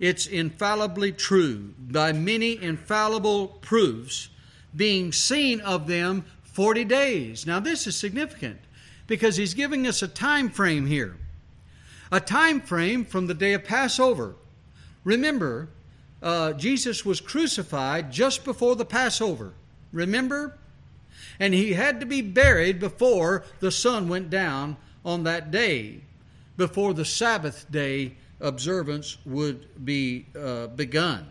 It's 0.00 0.26
infallibly 0.26 1.12
true 1.12 1.74
by 1.78 2.12
many 2.12 2.60
infallible 2.60 3.48
proofs 3.48 4.28
being 4.74 5.12
seen 5.12 5.60
of 5.60 5.86
them 5.86 6.24
40 6.42 6.84
days. 6.84 7.46
Now, 7.46 7.60
this 7.60 7.86
is 7.86 7.96
significant 7.96 8.60
because 9.06 9.36
he's 9.36 9.54
giving 9.54 9.86
us 9.86 10.02
a 10.02 10.08
time 10.08 10.50
frame 10.50 10.86
here. 10.86 11.16
A 12.10 12.20
time 12.20 12.60
frame 12.60 13.04
from 13.04 13.26
the 13.26 13.34
day 13.34 13.54
of 13.54 13.64
Passover. 13.64 14.34
Remember, 15.04 15.68
uh, 16.22 16.52
Jesus 16.54 17.04
was 17.04 17.20
crucified 17.20 18.10
just 18.10 18.44
before 18.44 18.76
the 18.76 18.84
Passover. 18.84 19.52
Remember? 19.92 20.58
And 21.38 21.54
he 21.54 21.74
had 21.74 22.00
to 22.00 22.06
be 22.06 22.22
buried 22.22 22.80
before 22.80 23.44
the 23.60 23.70
sun 23.70 24.08
went 24.08 24.30
down 24.30 24.76
on 25.04 25.24
that 25.24 25.50
day, 25.50 26.00
before 26.56 26.94
the 26.94 27.04
Sabbath 27.04 27.66
day 27.70 28.14
observance 28.40 29.18
would 29.24 29.84
be 29.84 30.26
uh, 30.38 30.68
begun. 30.68 31.26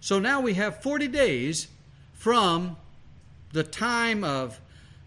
So 0.00 0.18
now 0.18 0.40
we 0.40 0.54
have 0.54 0.82
40 0.82 1.08
days 1.08 1.68
from 2.14 2.76
the 3.52 3.62
time 3.62 4.24
of 4.24 4.60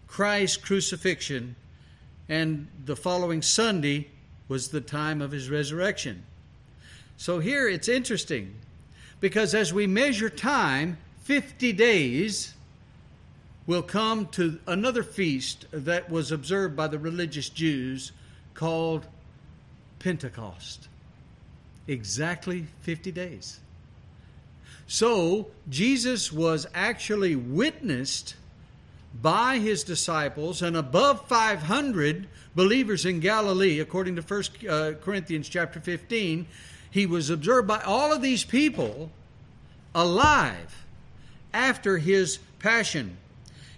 Christ's 0.06 0.56
crucifixion, 0.56 1.56
and 2.28 2.68
the 2.84 2.96
following 2.96 3.42
Sunday 3.42 4.08
was 4.48 4.68
the 4.68 4.80
time 4.80 5.20
of 5.20 5.32
his 5.32 5.50
resurrection. 5.50 6.24
So 7.16 7.38
here 7.38 7.68
it's 7.68 7.88
interesting 7.88 8.54
because 9.20 9.54
as 9.54 9.72
we 9.72 9.86
measure 9.86 10.30
time, 10.30 10.98
50 11.22 11.72
days 11.72 12.53
will 13.66 13.82
come 13.82 14.26
to 14.26 14.58
another 14.66 15.02
feast 15.02 15.66
that 15.72 16.10
was 16.10 16.30
observed 16.30 16.76
by 16.76 16.86
the 16.86 16.98
religious 16.98 17.48
Jews 17.48 18.12
called 18.52 19.06
Pentecost. 19.98 20.88
Exactly 21.86 22.66
50 22.82 23.12
days. 23.12 23.60
So, 24.86 25.48
Jesus 25.68 26.30
was 26.30 26.66
actually 26.74 27.36
witnessed 27.36 28.36
by 29.20 29.58
his 29.58 29.84
disciples 29.84 30.60
and 30.60 30.76
above 30.76 31.26
500 31.26 32.26
believers 32.54 33.06
in 33.06 33.20
Galilee, 33.20 33.80
according 33.80 34.16
to 34.16 34.22
1 34.22 34.42
uh, 34.68 34.92
Corinthians 35.00 35.48
chapter 35.48 35.80
15. 35.80 36.46
He 36.90 37.06
was 37.06 37.30
observed 37.30 37.66
by 37.66 37.80
all 37.80 38.12
of 38.12 38.20
these 38.20 38.44
people 38.44 39.10
alive 39.94 40.84
after 41.52 41.98
his 41.98 42.38
passion. 42.58 43.16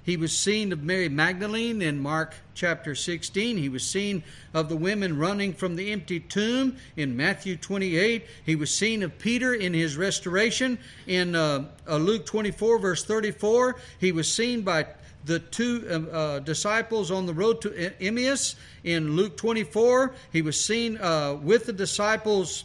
He 0.06 0.16
was 0.16 0.32
seen 0.32 0.72
of 0.72 0.84
Mary 0.84 1.08
Magdalene 1.08 1.82
in 1.82 1.98
Mark 1.98 2.36
chapter 2.54 2.94
16. 2.94 3.56
He 3.56 3.68
was 3.68 3.84
seen 3.84 4.22
of 4.54 4.68
the 4.68 4.76
women 4.76 5.18
running 5.18 5.52
from 5.52 5.74
the 5.74 5.90
empty 5.90 6.20
tomb 6.20 6.76
in 6.94 7.16
Matthew 7.16 7.56
28. 7.56 8.24
He 8.44 8.54
was 8.54 8.72
seen 8.72 9.02
of 9.02 9.18
Peter 9.18 9.52
in 9.52 9.74
his 9.74 9.96
restoration 9.96 10.78
in 11.08 11.34
uh, 11.34 11.64
uh, 11.88 11.96
Luke 11.96 12.24
24, 12.24 12.78
verse 12.78 13.04
34. 13.04 13.80
He 13.98 14.12
was 14.12 14.32
seen 14.32 14.62
by 14.62 14.86
the 15.24 15.40
two 15.40 15.84
uh, 15.90 16.16
uh 16.16 16.38
disciples 16.38 17.10
on 17.10 17.26
the 17.26 17.34
road 17.34 17.60
to 17.62 18.00
Emmaus 18.00 18.54
in 18.84 19.16
Luke 19.16 19.36
24. 19.36 20.14
He 20.32 20.40
was 20.40 20.58
seen 20.58 20.98
uh, 20.98 21.34
with 21.34 21.66
the 21.66 21.72
disciples. 21.72 22.64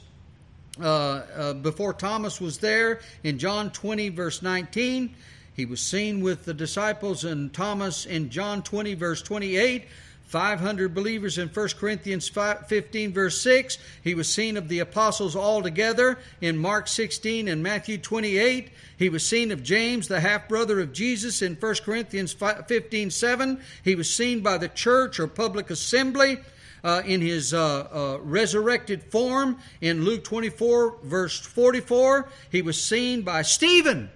Uh, 0.79 1.21
uh, 1.35 1.53
before 1.53 1.93
Thomas 1.93 2.39
was 2.39 2.59
there 2.59 3.01
in 3.23 3.37
John 3.37 3.71
20, 3.71 4.07
verse 4.09 4.41
19. 4.41 5.13
He 5.55 5.65
was 5.65 5.81
seen 5.81 6.21
with 6.21 6.45
the 6.45 6.53
disciples 6.53 7.23
and 7.23 7.53
Thomas 7.53 8.05
in 8.05 8.29
John 8.29 8.63
20, 8.63 8.93
verse 8.95 9.21
28. 9.21 9.85
500 10.31 10.95
believers 10.95 11.37
in 11.37 11.49
1 11.49 11.67
Corinthians 11.77 12.29
15, 12.29 13.11
verse 13.11 13.41
6. 13.41 13.77
He 14.01 14.15
was 14.15 14.29
seen 14.29 14.55
of 14.55 14.69
the 14.69 14.79
apostles 14.79 15.35
all 15.35 15.61
together 15.61 16.19
in 16.39 16.57
Mark 16.57 16.87
16 16.87 17.49
and 17.49 17.61
Matthew 17.61 17.97
28. 17.97 18.69
He 18.97 19.09
was 19.09 19.25
seen 19.25 19.51
of 19.51 19.61
James, 19.61 20.07
the 20.07 20.21
half 20.21 20.47
brother 20.47 20.79
of 20.79 20.93
Jesus, 20.93 21.41
in 21.41 21.55
1 21.55 21.75
Corinthians 21.83 22.31
15, 22.31 23.11
7. 23.11 23.61
He 23.83 23.93
was 23.93 24.09
seen 24.09 24.39
by 24.39 24.57
the 24.57 24.69
church 24.69 25.19
or 25.19 25.27
public 25.27 25.69
assembly. 25.69 26.39
Uh, 26.83 27.03
in 27.05 27.21
his 27.21 27.53
uh, 27.53 27.87
uh, 27.93 28.17
resurrected 28.23 29.03
form 29.03 29.59
in 29.81 30.03
Luke 30.03 30.23
24, 30.23 30.95
verse 31.03 31.39
44. 31.39 32.27
He 32.49 32.63
was 32.63 32.81
seen 32.81 33.21
by 33.21 33.43
Stephen 33.43 34.09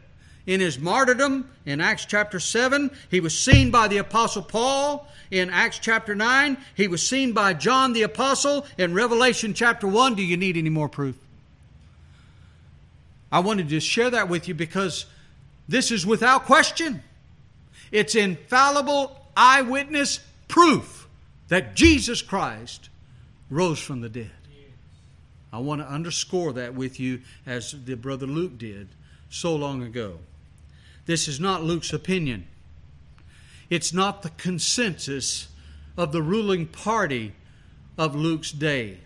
in 0.45 0.60
his 0.60 0.79
martyrdom 0.79 1.49
in 1.65 1.81
Acts 1.81 2.05
chapter 2.05 2.39
7. 2.39 2.91
He 3.10 3.19
was 3.19 3.38
seen 3.38 3.71
by 3.71 3.88
the 3.88 3.97
Apostle 3.97 4.43
Paul 4.43 5.08
in 5.31 5.49
Acts 5.49 5.79
chapter 5.79 6.15
9. 6.15 6.58
He 6.75 6.88
was 6.88 7.05
seen 7.05 7.34
by 7.34 7.53
John 7.53 7.93
the 7.93 8.03
Apostle 8.03 8.65
in 8.77 8.93
Revelation 8.93 9.53
chapter 9.53 9.88
1. 9.88 10.15
Do 10.15 10.23
you 10.23 10.38
need 10.38 10.58
any 10.58 10.69
more 10.69 10.89
proof? 10.89 11.17
I 13.31 13.39
wanted 13.39 13.69
to 13.69 13.79
share 13.79 14.12
that 14.12 14.29
with 14.29 14.47
you 14.47 14.53
because 14.53 15.05
this 15.67 15.91
is 15.91 16.05
without 16.05 16.45
question. 16.45 17.03
It's 17.91 18.15
infallible 18.15 19.19
eyewitness 19.36 20.19
proof 20.47 21.08
that 21.47 21.75
Jesus 21.75 22.21
Christ 22.21 22.89
rose 23.49 23.79
from 23.79 24.01
the 24.01 24.10
dead. 24.10 24.31
I 25.51 25.60
want 25.60 25.81
to 25.81 25.88
underscore 25.88 26.53
that 26.53 26.75
with 26.75 26.99
you 26.99 27.21
as 27.45 27.75
the 27.86 27.95
brother 27.95 28.27
Luke 28.27 28.58
did 28.58 28.89
so 29.29 29.55
long 29.55 29.84
ago. 29.84 30.17
This 31.05 31.27
is 31.27 31.39
not 31.39 31.63
Luke's 31.63 31.93
opinion. 31.93 32.47
It's 33.69 33.93
not 33.93 34.21
the 34.21 34.29
consensus 34.31 35.47
of 35.97 36.11
the 36.11 36.21
ruling 36.21 36.67
party 36.67 37.33
of 37.97 38.15
Luke's 38.15 38.51
day. 38.51 38.99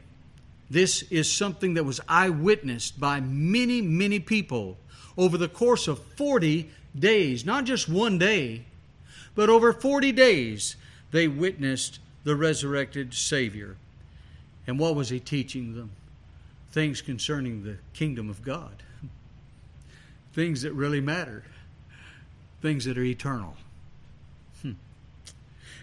This 0.69 1.03
is 1.03 1.31
something 1.31 1.73
that 1.73 1.83
was 1.83 1.99
eyewitnessed 2.07 2.99
by 2.99 3.19
many, 3.19 3.81
many 3.81 4.19
people 4.19 4.77
over 5.17 5.37
the 5.37 5.47
course 5.47 5.87
of 5.87 5.99
40 6.15 6.69
days, 6.97 7.45
not 7.45 7.65
just 7.65 7.89
one 7.89 8.17
day, 8.17 8.65
but 9.35 9.49
over 9.49 9.73
40 9.73 10.11
days, 10.11 10.75
they 11.11 11.27
witnessed 11.27 11.99
the 12.23 12.35
resurrected 12.35 13.13
Savior. 13.13 13.77
And 14.67 14.77
what 14.77 14.95
was 14.95 15.09
he 15.09 15.19
teaching 15.19 15.75
them? 15.75 15.91
Things 16.71 17.01
concerning 17.01 17.63
the 17.63 17.77
kingdom 17.93 18.29
of 18.29 18.43
God, 18.43 18.83
things 20.33 20.61
that 20.61 20.73
really 20.73 21.01
matter, 21.01 21.43
things 22.61 22.85
that 22.85 22.97
are 22.97 23.03
eternal. 23.03 23.55
Hmm. 24.61 24.73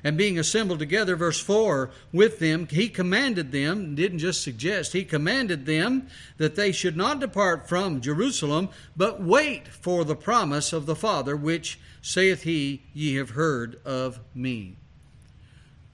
And 0.05 0.17
being 0.17 0.39
assembled 0.39 0.79
together, 0.79 1.17
verse 1.17 1.41
4, 1.41 1.91
with 2.13 2.39
them, 2.39 2.67
he 2.69 2.89
commanded 2.89 3.53
them, 3.53 3.95
didn't 3.95 4.19
just 4.19 4.43
suggest, 4.43 4.93
he 4.93 5.05
commanded 5.05 5.67
them 5.67 6.09
that 6.37 6.57
they 6.57 6.73
should 6.73 6.97
not 6.97 7.21
depart 7.21 7.69
from 7.69 8.01
Jerusalem, 8.01 8.69
but 8.97 9.23
wait 9.23 9.69
for 9.69 10.05
the 10.05 10.17
promise 10.17 10.73
of 10.73 10.87
the 10.87 10.97
Father, 10.97 11.37
which 11.37 11.79
saith 12.03 12.43
he, 12.43 12.83
Ye 12.93 13.17
have 13.17 13.31
heard 13.31 13.81
of 13.85 14.21
me. 14.35 14.77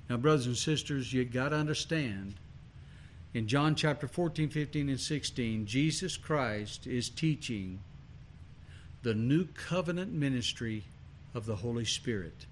Now, 0.09 0.17
brothers 0.19 0.47
and 0.47 0.57
sisters, 0.57 1.13
you 1.13 1.25
got 1.25 1.51
to 1.51 1.57
understand 1.57 2.35
in 3.35 3.49
John 3.49 3.75
chapter 3.75 4.07
14, 4.07 4.51
15, 4.51 4.91
and 4.91 5.01
16, 5.01 5.65
Jesus 5.65 6.19
Christ 6.19 6.87
is 6.87 7.09
teaching 7.09 7.81
the 9.03 9.15
new 9.15 9.47
covenant 9.47 10.13
ministry 10.13 10.85
of 11.35 11.47
the 11.47 11.57
Holy 11.57 11.85
Spirit. 11.85 12.47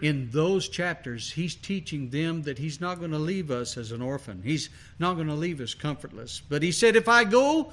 In 0.00 0.30
those 0.30 0.68
chapters, 0.68 1.32
he's 1.32 1.54
teaching 1.54 2.08
them 2.08 2.42
that 2.42 2.58
he's 2.58 2.80
not 2.80 2.98
going 2.98 3.10
to 3.10 3.18
leave 3.18 3.50
us 3.50 3.76
as 3.76 3.92
an 3.92 4.00
orphan. 4.00 4.40
He's 4.42 4.70
not 4.98 5.14
going 5.14 5.26
to 5.26 5.34
leave 5.34 5.60
us 5.60 5.74
comfortless. 5.74 6.40
But 6.48 6.62
he 6.62 6.72
said, 6.72 6.96
If 6.96 7.06
I 7.06 7.24
go, 7.24 7.72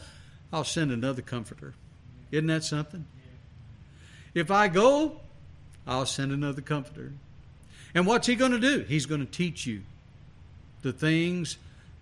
I'll 0.52 0.66
send 0.66 0.92
another 0.92 1.22
comforter. 1.22 1.74
Isn't 2.32 2.48
that 2.48 2.66
something? 2.66 3.06
If 4.34 4.52
I 4.52 4.68
go, 4.68 5.22
I'll 5.86 6.06
send 6.06 6.34
another 6.34 6.62
comforter. 6.62 7.14
And 7.96 8.06
what's 8.06 8.28
he 8.28 8.36
going 8.36 8.52
to 8.52 8.60
do? 8.60 8.80
He's 8.82 9.06
going 9.06 9.26
to 9.26 9.32
teach 9.32 9.66
you 9.66 9.84
the 10.82 10.92
things 10.92 11.58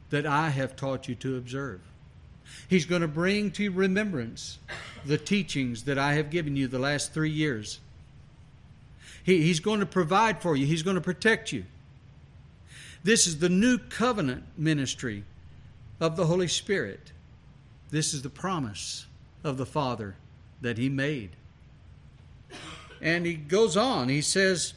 that 0.09 0.25
I 0.25 0.49
have 0.49 0.75
taught 0.75 1.07
you 1.07 1.15
to 1.15 1.37
observe. 1.37 1.81
He's 2.67 2.85
going 2.85 3.01
to 3.01 3.07
bring 3.07 3.51
to 3.51 3.71
remembrance 3.71 4.57
the 5.05 5.17
teachings 5.17 5.83
that 5.83 5.97
I 5.97 6.13
have 6.13 6.29
given 6.29 6.55
you 6.55 6.67
the 6.67 6.79
last 6.79 7.13
three 7.13 7.29
years. 7.29 7.79
He, 9.23 9.41
he's 9.41 9.59
going 9.59 9.79
to 9.79 9.85
provide 9.85 10.41
for 10.41 10.55
you, 10.55 10.65
He's 10.65 10.83
going 10.83 10.95
to 10.95 11.01
protect 11.01 11.51
you. 11.51 11.65
This 13.03 13.27
is 13.27 13.39
the 13.39 13.49
new 13.49 13.77
covenant 13.77 14.43
ministry 14.57 15.23
of 15.99 16.15
the 16.15 16.25
Holy 16.25 16.47
Spirit. 16.47 17.11
This 17.91 18.13
is 18.13 18.23
the 18.23 18.29
promise 18.29 19.05
of 19.43 19.57
the 19.57 19.65
Father 19.65 20.15
that 20.61 20.77
He 20.77 20.89
made. 20.89 21.31
And 23.01 23.25
He 23.25 23.35
goes 23.35 23.77
on, 23.77 24.09
He 24.09 24.21
says, 24.21 24.73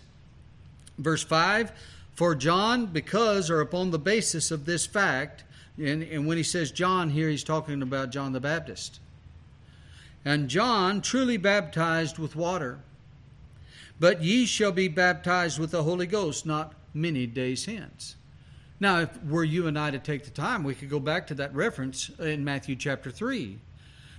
verse 0.98 1.22
5 1.22 1.72
For 2.14 2.34
John, 2.34 2.86
because 2.86 3.50
or 3.50 3.60
upon 3.60 3.90
the 3.90 3.98
basis 3.98 4.50
of 4.50 4.66
this 4.66 4.86
fact, 4.86 5.44
and, 5.78 6.02
and 6.02 6.26
when 6.26 6.36
he 6.36 6.42
says 6.42 6.70
John 6.70 7.10
here, 7.10 7.28
he's 7.28 7.44
talking 7.44 7.82
about 7.82 8.10
John 8.10 8.32
the 8.32 8.40
Baptist. 8.40 9.00
And 10.24 10.48
John 10.48 11.00
truly 11.00 11.36
baptized 11.36 12.18
with 12.18 12.36
water, 12.36 12.80
but 14.00 14.22
ye 14.22 14.46
shall 14.46 14.72
be 14.72 14.88
baptized 14.88 15.58
with 15.58 15.70
the 15.70 15.84
Holy 15.84 16.06
Ghost 16.06 16.44
not 16.44 16.74
many 16.92 17.26
days 17.26 17.66
hence. 17.66 18.16
Now, 18.80 19.00
if 19.00 19.24
were 19.24 19.44
you 19.44 19.66
and 19.66 19.78
I 19.78 19.90
to 19.90 19.98
take 19.98 20.24
the 20.24 20.30
time, 20.30 20.62
we 20.62 20.74
could 20.74 20.90
go 20.90 21.00
back 21.00 21.26
to 21.28 21.34
that 21.34 21.54
reference 21.54 22.10
in 22.18 22.44
Matthew 22.44 22.76
chapter 22.76 23.10
3 23.10 23.58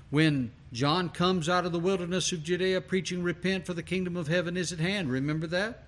when 0.09 0.51
John 0.73 1.09
comes 1.09 1.47
out 1.47 1.65
of 1.65 1.71
the 1.71 1.79
wilderness 1.79 2.31
of 2.31 2.43
Judea 2.43 2.81
preaching, 2.81 3.23
Repent, 3.23 3.65
for 3.65 3.73
the 3.73 3.83
kingdom 3.83 4.17
of 4.17 4.27
heaven 4.27 4.57
is 4.57 4.73
at 4.73 4.79
hand. 4.79 5.11
Remember 5.11 5.47
that? 5.47 5.83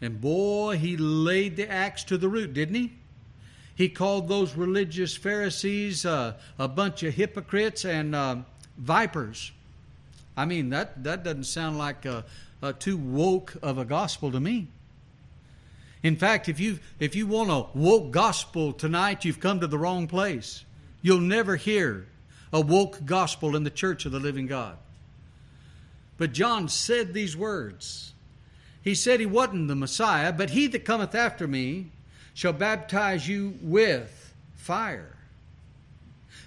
And 0.00 0.20
boy, 0.20 0.78
he 0.78 0.96
laid 0.96 1.56
the 1.56 1.70
axe 1.70 2.04
to 2.04 2.16
the 2.16 2.28
root, 2.28 2.54
didn't 2.54 2.74
he? 2.74 2.92
He 3.80 3.88
called 3.88 4.28
those 4.28 4.56
religious 4.56 5.16
Pharisees 5.16 6.04
uh, 6.04 6.34
a 6.58 6.68
bunch 6.68 7.02
of 7.02 7.14
hypocrites 7.14 7.86
and 7.86 8.14
uh, 8.14 8.36
vipers. 8.76 9.52
I 10.36 10.44
mean, 10.44 10.68
that, 10.68 11.02
that 11.04 11.24
doesn't 11.24 11.44
sound 11.44 11.78
like 11.78 12.04
a, 12.04 12.26
a 12.60 12.74
too 12.74 12.98
woke 12.98 13.56
of 13.62 13.78
a 13.78 13.86
gospel 13.86 14.30
to 14.32 14.38
me. 14.38 14.68
In 16.02 16.16
fact, 16.16 16.46
if 16.50 16.60
you 16.60 16.78
if 16.98 17.16
you 17.16 17.26
want 17.26 17.50
a 17.50 17.78
woke 17.78 18.10
gospel 18.10 18.74
tonight, 18.74 19.24
you've 19.24 19.40
come 19.40 19.60
to 19.60 19.66
the 19.66 19.78
wrong 19.78 20.06
place. 20.06 20.66
You'll 21.00 21.22
never 21.22 21.56
hear 21.56 22.06
a 22.52 22.60
woke 22.60 23.06
gospel 23.06 23.56
in 23.56 23.64
the 23.64 23.70
church 23.70 24.04
of 24.04 24.12
the 24.12 24.20
living 24.20 24.46
God. 24.46 24.76
But 26.18 26.34
John 26.34 26.68
said 26.68 27.14
these 27.14 27.34
words. 27.34 28.12
He 28.82 28.94
said 28.94 29.20
he 29.20 29.26
wasn't 29.26 29.68
the 29.68 29.74
Messiah, 29.74 30.34
but 30.34 30.50
he 30.50 30.66
that 30.66 30.84
cometh 30.84 31.14
after 31.14 31.48
me 31.48 31.92
shall 32.40 32.54
baptize 32.54 33.28
you 33.28 33.52
with 33.60 34.32
fire. 34.54 35.14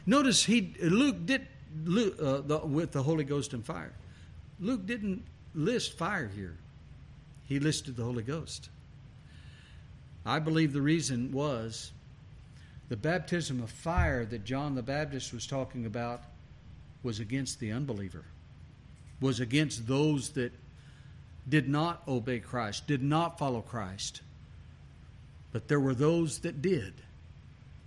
Notice 0.07 0.43
he 0.43 0.73
Luke 0.81 1.23
did 1.27 1.45
Luke, 1.85 2.15
uh, 2.19 2.41
the, 2.41 2.57
with 2.65 2.93
the 2.93 3.03
Holy 3.03 3.23
Ghost 3.23 3.53
and 3.53 3.63
fire. 3.63 3.93
Luke 4.59 4.87
didn't 4.87 5.23
list 5.53 5.95
fire 5.95 6.31
here. 6.35 6.57
He 7.47 7.59
listed 7.59 7.95
the 7.95 8.03
Holy 8.03 8.23
Ghost. 8.23 8.69
I 10.25 10.39
believe 10.39 10.73
the 10.73 10.81
reason 10.81 11.31
was 11.31 11.91
the 12.89 12.97
baptism 12.97 13.61
of 13.61 13.69
fire 13.69 14.25
that 14.25 14.45
John 14.45 14.73
the 14.73 14.81
Baptist 14.81 15.31
was 15.31 15.45
talking 15.45 15.85
about 15.85 16.23
was 17.03 17.19
against 17.19 17.59
the 17.59 17.71
unbeliever, 17.71 18.25
was 19.21 19.39
against 19.39 19.85
those 19.85 20.29
that 20.29 20.53
did 21.47 21.69
not 21.69 22.01
obey 22.07 22.39
Christ, 22.39 22.87
did 22.87 23.03
not 23.03 23.37
follow 23.37 23.61
Christ. 23.61 24.21
But 25.53 25.67
there 25.67 25.79
were 25.79 25.93
those 25.93 26.39
that 26.39 26.61
did, 26.61 26.93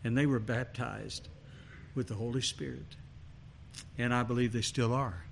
and 0.05 0.17
they 0.17 0.25
were 0.25 0.39
baptized 0.39 1.29
with 1.95 2.07
the 2.07 2.15
Holy 2.15 2.41
Spirit. 2.41 2.97
And 3.99 4.15
I 4.15 4.23
believe 4.23 4.53
they 4.53 4.63
still 4.63 4.95
are. 4.95 5.25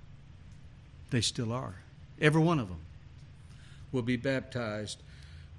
They 1.11 1.21
still 1.21 1.53
are. 1.53 1.75
Every 2.19 2.41
one 2.41 2.59
of 2.59 2.67
them 2.67 2.81
will 3.91 4.01
be 4.01 4.17
baptized 4.17 5.01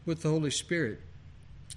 with 0.04 0.22
the 0.22 0.28
Holy 0.28 0.50
Spirit. 0.50 1.00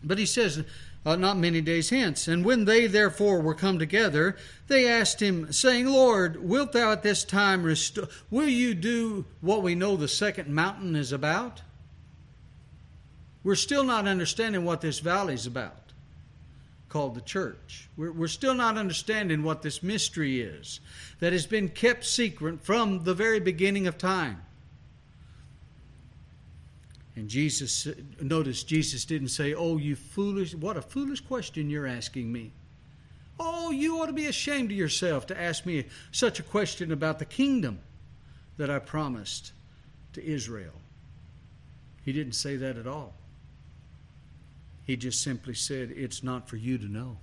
But 0.04 0.18
he 0.18 0.26
says, 0.26 0.64
uh, 1.06 1.16
not 1.16 1.38
many 1.38 1.62
days 1.62 1.90
hence. 1.90 2.28
And 2.28 2.44
when 2.44 2.66
they 2.66 2.88
therefore 2.88 3.42
were 3.42 3.56
come 3.56 3.80
together, 3.80 4.36
they 4.68 4.88
asked 4.88 5.22
him, 5.22 5.52
saying, 5.54 5.88
Lord, 5.88 6.44
wilt 6.44 6.74
thou 6.74 6.92
at 6.92 7.04
this 7.04 7.24
time 7.24 7.64
restore? 7.64 8.10
Will 8.30 8.48
you 8.48 8.74
do 8.74 9.26
what 9.40 9.64
we 9.64 9.76
know 9.76 9.96
the 9.96 10.08
second 10.08 10.50
mountain 10.50 10.96
is 10.96 11.12
about? 11.12 11.62
We're 13.44 13.56
still 13.56 13.84
not 13.84 14.08
understanding 14.08 14.66
what 14.66 14.82
this 14.82 15.00
valley 15.00 15.34
is 15.34 15.46
about, 15.46 15.94
called 16.90 17.16
the 17.16 17.22
church. 17.22 17.90
We're, 17.96 18.12
we're 18.12 18.28
still 18.28 18.54
not 18.54 18.78
understanding 18.78 19.44
what 19.44 19.62
this 19.62 19.82
mystery 19.82 20.42
is 20.42 20.80
that 21.20 21.34
has 21.34 21.46
been 21.46 21.70
kept 21.70 22.06
secret 22.06 22.62
from 22.62 23.04
the 23.04 23.14
very 23.14 23.40
beginning 23.40 23.88
of 23.88 23.98
time. 23.98 24.42
And 27.16 27.30
Jesus, 27.30 27.88
notice 28.22 28.64
Jesus 28.64 29.04
didn't 29.04 29.28
say, 29.30 29.54
Oh, 29.54 29.78
you 29.78 29.96
foolish, 29.96 30.56
what 30.56 30.78
a 30.78 30.82
foolish 30.82 31.22
question 31.22 31.70
you're 31.70 31.88
asking 31.88 32.32
me. 32.32 32.52
Oh, 33.40 33.72
you 33.72 34.00
ought 34.00 34.08
to 34.08 34.14
be 34.14 34.28
ashamed 34.28 34.72
of 34.72 34.78
yourself 34.78 35.28
to 35.28 35.40
ask 35.40 35.66
me 35.66 35.86
such 36.12 36.40
a 36.40 36.44
question 36.44 36.92
about 36.92 37.20
the 37.20 37.26
kingdom 37.26 37.80
that 38.58 38.70
I 38.70 38.80
promised 38.80 39.54
to 40.14 40.26
Israel. 40.26 40.74
He 42.04 42.12
didn't 42.12 42.34
say 42.34 42.58
that 42.58 42.78
at 42.78 42.88
all. 42.88 43.14
He 44.90 44.98
just 44.98 45.22
simply 45.22 45.54
said, 45.54 45.94
It's 45.96 46.24
not 46.24 46.50
for 46.50 46.56
you 46.56 46.80
to 46.80 46.88
know. 46.88 47.18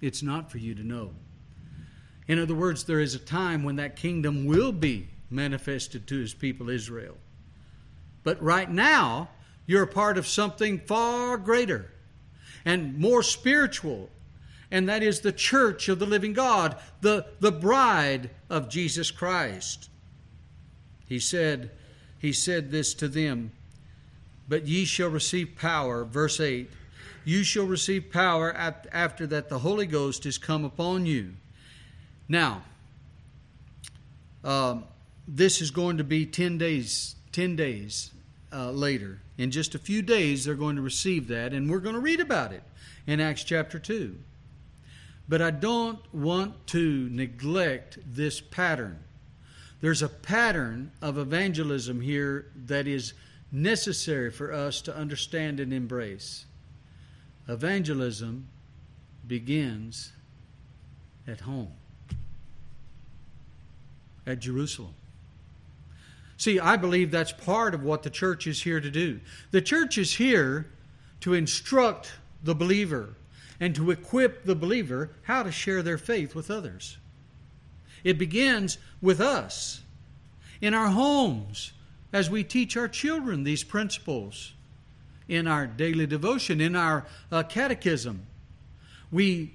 It's 0.00 0.22
not 0.22 0.50
for 0.50 0.56
you 0.56 0.74
to 0.74 0.82
know. 0.82 1.10
In 2.26 2.38
other 2.38 2.54
words, 2.54 2.84
there 2.84 3.00
is 3.00 3.14
a 3.14 3.18
time 3.18 3.62
when 3.64 3.76
that 3.76 3.96
kingdom 3.96 4.46
will 4.46 4.72
be 4.72 5.10
manifested 5.28 6.06
to 6.06 6.18
his 6.18 6.32
people 6.32 6.70
Israel. 6.70 7.18
But 8.24 8.42
right 8.42 8.70
now, 8.70 9.28
you're 9.66 9.82
a 9.82 9.86
part 9.86 10.16
of 10.16 10.26
something 10.26 10.78
far 10.78 11.36
greater 11.36 11.90
and 12.64 12.96
more 12.98 13.22
spiritual, 13.22 14.08
and 14.70 14.88
that 14.88 15.02
is 15.02 15.20
the 15.20 15.32
church 15.32 15.90
of 15.90 15.98
the 15.98 16.06
living 16.06 16.32
God, 16.32 16.78
the, 17.02 17.26
the 17.40 17.52
bride 17.52 18.30
of 18.48 18.70
Jesus 18.70 19.10
Christ. 19.10 19.90
He 21.06 21.18
said, 21.18 21.72
he 22.18 22.32
said 22.32 22.70
this 22.70 22.94
to 22.94 23.06
them, 23.06 23.52
but 24.48 24.66
ye 24.66 24.84
shall 24.84 25.08
receive 25.08 25.56
power, 25.56 26.04
verse 26.04 26.40
8. 26.40 26.70
You 27.24 27.42
shall 27.42 27.66
receive 27.66 28.12
power 28.12 28.52
after 28.54 29.26
that 29.26 29.48
the 29.48 29.58
Holy 29.58 29.86
Ghost 29.86 30.26
is 30.26 30.38
come 30.38 30.64
upon 30.64 31.06
you. 31.06 31.32
Now, 32.28 32.62
um, 34.44 34.84
this 35.26 35.60
is 35.60 35.70
going 35.70 35.98
to 35.98 36.04
be 36.04 36.24
10 36.24 36.58
days, 36.58 37.16
10 37.32 37.56
days 37.56 38.12
uh, 38.52 38.70
later. 38.70 39.20
In 39.38 39.50
just 39.50 39.74
a 39.74 39.78
few 39.78 40.02
days, 40.02 40.44
they're 40.44 40.54
going 40.54 40.76
to 40.76 40.82
receive 40.82 41.28
that, 41.28 41.52
and 41.52 41.68
we're 41.68 41.80
going 41.80 41.94
to 41.94 42.00
read 42.00 42.20
about 42.20 42.52
it 42.52 42.62
in 43.06 43.20
Acts 43.20 43.44
chapter 43.44 43.78
2. 43.78 44.16
But 45.28 45.42
I 45.42 45.50
don't 45.50 45.98
want 46.14 46.66
to 46.68 47.08
neglect 47.10 47.98
this 48.06 48.40
pattern. 48.40 49.00
There's 49.80 50.02
a 50.02 50.08
pattern 50.08 50.92
of 51.02 51.18
evangelism 51.18 52.00
here 52.00 52.46
that 52.66 52.86
is 52.86 53.12
necessary 53.52 54.30
for 54.30 54.52
us 54.52 54.80
to 54.82 54.96
understand 54.96 55.60
and 55.60 55.72
embrace. 55.72 56.46
Evangelism 57.48 58.48
begins 59.26 60.12
at 61.26 61.40
home, 61.40 61.72
at 64.26 64.40
Jerusalem. 64.40 64.94
See, 66.36 66.60
I 66.60 66.76
believe 66.76 67.10
that's 67.10 67.32
part 67.32 67.74
of 67.74 67.82
what 67.82 68.02
the 68.02 68.10
church 68.10 68.46
is 68.46 68.62
here 68.62 68.80
to 68.80 68.90
do. 68.90 69.20
The 69.52 69.62
church 69.62 69.96
is 69.96 70.14
here 70.14 70.66
to 71.20 71.34
instruct 71.34 72.12
the 72.42 72.54
believer 72.54 73.14
and 73.58 73.74
to 73.74 73.90
equip 73.90 74.44
the 74.44 74.54
believer 74.54 75.10
how 75.22 75.42
to 75.42 75.50
share 75.50 75.82
their 75.82 75.98
faith 75.98 76.34
with 76.34 76.50
others. 76.50 76.98
It 78.04 78.18
begins 78.18 78.78
with 79.00 79.20
us 79.20 79.80
in 80.60 80.74
our 80.74 80.88
homes 80.88 81.72
as 82.12 82.30
we 82.30 82.44
teach 82.44 82.76
our 82.76 82.88
children 82.88 83.44
these 83.44 83.64
principles 83.64 84.52
in 85.28 85.46
our 85.46 85.66
daily 85.66 86.06
devotion, 86.06 86.60
in 86.60 86.76
our 86.76 87.04
uh, 87.32 87.42
catechism. 87.42 88.26
We 89.10 89.52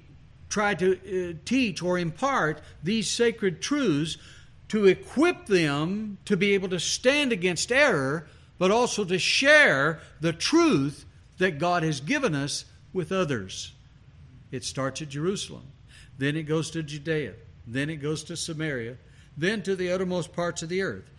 try 0.50 0.76
to 0.76 0.94
uh, 1.32 1.34
teach 1.46 1.82
or 1.82 1.98
impart 1.98 2.62
these 2.84 3.10
sacred 3.10 3.62
truths 3.62 4.18
to 4.68 4.86
equip 4.86 5.48
them 5.48 6.18
to 6.26 6.38
be 6.38 6.54
able 6.54 6.70
to 6.70 6.80
stand 6.80 7.32
against 7.32 7.72
error, 7.72 8.28
but 8.58 8.72
also 8.72 9.04
to 9.06 9.20
share 9.20 10.00
the 10.20 10.34
truth 10.34 11.06
that 11.40 11.58
God 11.58 11.84
has 11.84 12.00
given 12.00 12.36
us 12.36 12.66
with 12.94 13.12
others. 13.12 13.74
It 14.52 14.64
starts 14.64 15.02
at 15.02 15.10
Jerusalem, 15.10 15.64
then 16.18 16.36
it 16.36 16.44
goes 16.44 16.70
to 16.72 16.84
Judea, 16.84 17.34
then 17.66 17.90
it 17.90 17.98
goes 17.98 18.24
to 18.26 18.38
Samaria, 18.38 18.98
then 19.38 19.62
to 19.64 19.76
the 19.76 19.92
uttermost 19.92 20.34
parts 20.34 20.62
of 20.62 20.70
the 20.70 20.82
earth. 20.82 21.10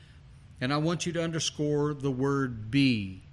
And 0.63 0.73
I 0.73 0.77
want 0.77 1.07
you 1.07 1.13
to 1.15 1.23
underscore 1.25 1.93
the 1.93 2.13
word 2.13 2.71
be. 2.71 3.25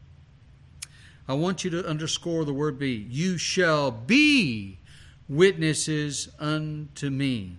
I 1.27 1.35
want 1.35 1.63
you 1.63 1.69
to 1.69 1.87
underscore 1.87 2.43
the 2.43 2.55
word 2.55 2.79
be. 2.79 3.05
You 3.07 3.37
shall 3.37 3.91
be 3.91 4.79
witnesses 5.27 6.29
unto 6.39 7.11
me. 7.11 7.55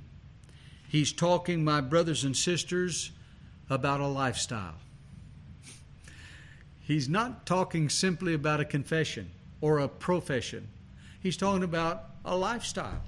He's 0.89 1.13
talking, 1.13 1.63
my 1.63 1.81
brothers 1.81 2.25
and 2.25 2.37
sisters, 2.37 3.13
about 3.71 4.01
a 4.01 4.09
lifestyle. 4.09 4.75
He's 6.83 7.09
not 7.09 7.47
talking 7.47 7.89
simply 7.89 8.35
about 8.35 8.59
a 8.59 8.65
confession 8.65 9.31
or 9.61 9.79
a 9.79 9.87
profession. 9.87 10.67
He's 11.23 11.37
talking 11.37 11.63
about 11.63 12.07
a 12.25 12.35
lifestyle. 12.35 13.05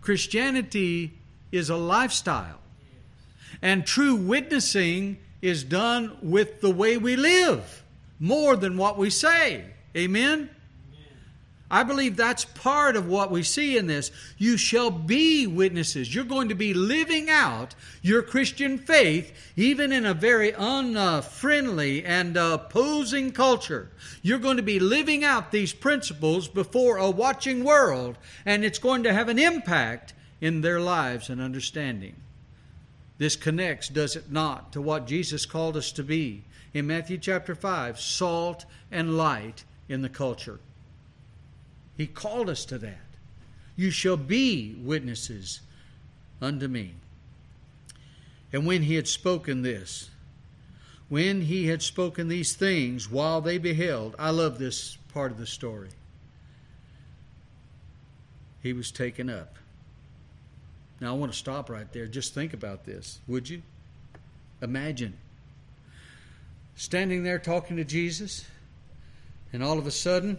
Christianity 0.00 1.18
is 1.50 1.70
a 1.70 1.76
lifestyle. 1.76 2.60
And 3.60 3.84
true 3.84 4.14
witnessing 4.14 5.18
is 5.46 5.64
done 5.64 6.16
with 6.22 6.60
the 6.60 6.70
way 6.70 6.96
we 6.96 7.16
live 7.16 7.84
more 8.18 8.56
than 8.56 8.76
what 8.76 8.98
we 8.98 9.10
say. 9.10 9.64
Amen? 9.96 10.50
I 11.68 11.82
believe 11.82 12.16
that's 12.16 12.44
part 12.44 12.94
of 12.94 13.08
what 13.08 13.32
we 13.32 13.42
see 13.42 13.76
in 13.76 13.88
this. 13.88 14.12
You 14.38 14.56
shall 14.56 14.90
be 14.90 15.48
witnesses. 15.48 16.14
You're 16.14 16.24
going 16.24 16.48
to 16.50 16.54
be 16.54 16.74
living 16.74 17.28
out 17.28 17.74
your 18.02 18.22
Christian 18.22 18.78
faith 18.78 19.32
even 19.56 19.90
in 19.90 20.06
a 20.06 20.14
very 20.14 20.52
unfriendly 20.56 22.04
and 22.04 22.36
opposing 22.36 23.32
culture. 23.32 23.90
You're 24.22 24.38
going 24.38 24.58
to 24.58 24.62
be 24.62 24.78
living 24.78 25.24
out 25.24 25.50
these 25.50 25.72
principles 25.72 26.46
before 26.46 26.98
a 26.98 27.10
watching 27.10 27.64
world, 27.64 28.16
and 28.44 28.64
it's 28.64 28.78
going 28.78 29.02
to 29.02 29.12
have 29.12 29.28
an 29.28 29.38
impact 29.38 30.14
in 30.40 30.60
their 30.60 30.78
lives 30.78 31.30
and 31.30 31.40
understanding. 31.40 32.14
This 33.18 33.36
connects, 33.36 33.88
does 33.88 34.16
it 34.16 34.30
not, 34.30 34.72
to 34.72 34.82
what 34.82 35.06
Jesus 35.06 35.46
called 35.46 35.76
us 35.76 35.92
to 35.92 36.02
be 36.02 36.44
in 36.74 36.86
Matthew 36.86 37.16
chapter 37.16 37.54
5 37.54 37.98
salt 37.98 38.66
and 38.90 39.16
light 39.16 39.64
in 39.88 40.02
the 40.02 40.08
culture. 40.08 40.60
He 41.96 42.06
called 42.06 42.50
us 42.50 42.64
to 42.66 42.78
that. 42.78 42.98
You 43.76 43.90
shall 43.90 44.16
be 44.16 44.76
witnesses 44.82 45.60
unto 46.40 46.68
me. 46.68 46.94
And 48.52 48.66
when 48.66 48.82
he 48.82 48.94
had 48.94 49.08
spoken 49.08 49.62
this, 49.62 50.10
when 51.08 51.42
he 51.42 51.66
had 51.68 51.82
spoken 51.82 52.28
these 52.28 52.54
things 52.54 53.10
while 53.10 53.40
they 53.40 53.58
beheld, 53.58 54.14
I 54.18 54.30
love 54.30 54.58
this 54.58 54.96
part 55.12 55.30
of 55.30 55.38
the 55.38 55.46
story. 55.46 55.90
He 58.62 58.72
was 58.72 58.90
taken 58.90 59.30
up. 59.30 59.56
Now, 61.00 61.14
I 61.14 61.18
want 61.18 61.32
to 61.32 61.38
stop 61.38 61.68
right 61.68 61.90
there. 61.92 62.06
Just 62.06 62.34
think 62.34 62.54
about 62.54 62.84
this, 62.84 63.20
would 63.26 63.48
you? 63.48 63.62
Imagine 64.62 65.14
standing 66.76 67.22
there 67.24 67.38
talking 67.38 67.76
to 67.78 67.84
Jesus, 67.84 68.44
and 69.52 69.62
all 69.62 69.78
of 69.78 69.86
a 69.86 69.90
sudden, 69.90 70.38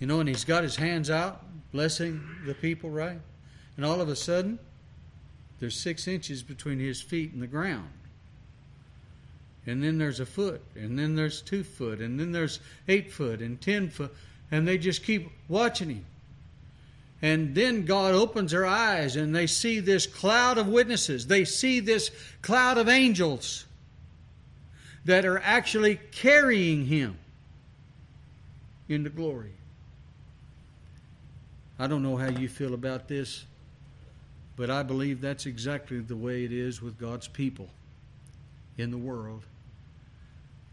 you 0.00 0.06
know, 0.06 0.20
and 0.20 0.28
he's 0.28 0.44
got 0.44 0.62
his 0.62 0.76
hands 0.76 1.10
out, 1.10 1.44
blessing 1.72 2.20
the 2.44 2.54
people, 2.54 2.90
right? 2.90 3.20
And 3.76 3.84
all 3.86 4.00
of 4.00 4.08
a 4.08 4.16
sudden, 4.16 4.58
there's 5.58 5.78
six 5.78 6.06
inches 6.06 6.42
between 6.42 6.78
his 6.78 7.00
feet 7.00 7.32
and 7.32 7.40
the 7.40 7.46
ground. 7.46 7.88
And 9.64 9.82
then 9.82 9.98
there's 9.98 10.20
a 10.20 10.26
foot, 10.26 10.62
and 10.74 10.98
then 10.98 11.14
there's 11.14 11.40
two 11.40 11.64
foot, 11.64 12.00
and 12.00 12.20
then 12.20 12.32
there's 12.32 12.60
eight 12.88 13.12
foot 13.12 13.40
and 13.40 13.60
ten 13.60 13.88
foot, 13.88 14.14
and 14.50 14.66
they 14.66 14.78
just 14.78 15.02
keep 15.02 15.30
watching 15.48 15.88
him. 15.88 16.04
And 17.22 17.54
then 17.54 17.84
God 17.84 18.14
opens 18.14 18.50
their 18.50 18.66
eyes 18.66 19.16
and 19.16 19.34
they 19.34 19.46
see 19.46 19.80
this 19.80 20.06
cloud 20.06 20.58
of 20.58 20.68
witnesses. 20.68 21.26
They 21.26 21.44
see 21.44 21.80
this 21.80 22.10
cloud 22.42 22.76
of 22.76 22.88
angels 22.88 23.64
that 25.06 25.24
are 25.24 25.38
actually 25.38 25.98
carrying 26.12 26.84
him 26.86 27.16
into 28.88 29.08
glory. 29.08 29.52
I 31.78 31.86
don't 31.86 32.02
know 32.02 32.16
how 32.16 32.28
you 32.28 32.48
feel 32.48 32.74
about 32.74 33.08
this, 33.08 33.44
but 34.56 34.70
I 34.70 34.82
believe 34.82 35.20
that's 35.20 35.46
exactly 35.46 36.00
the 36.00 36.16
way 36.16 36.44
it 36.44 36.52
is 36.52 36.82
with 36.82 36.98
God's 36.98 37.28
people 37.28 37.68
in 38.78 38.90
the 38.90 38.98
world. 38.98 39.44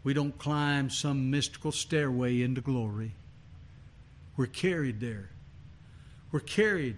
We 0.02 0.14
don't 0.14 0.36
climb 0.38 0.90
some 0.90 1.30
mystical 1.30 1.72
stairway 1.72 2.42
into 2.42 2.60
glory. 2.60 3.12
We're 4.36 4.46
carried 4.46 5.00
there. 5.00 5.30
We're 6.34 6.40
carried 6.40 6.96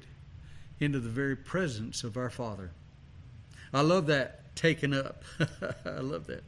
into 0.81 0.99
the 0.99 1.11
very 1.11 1.37
presence 1.37 2.05
of 2.05 2.17
our 2.17 2.31
Father. 2.31 2.71
I 3.71 3.83
love 3.83 4.07
that 4.07 4.57
taken 4.57 4.95
up. 4.95 5.25
I 5.85 6.01
love 6.01 6.27
that 6.29 6.43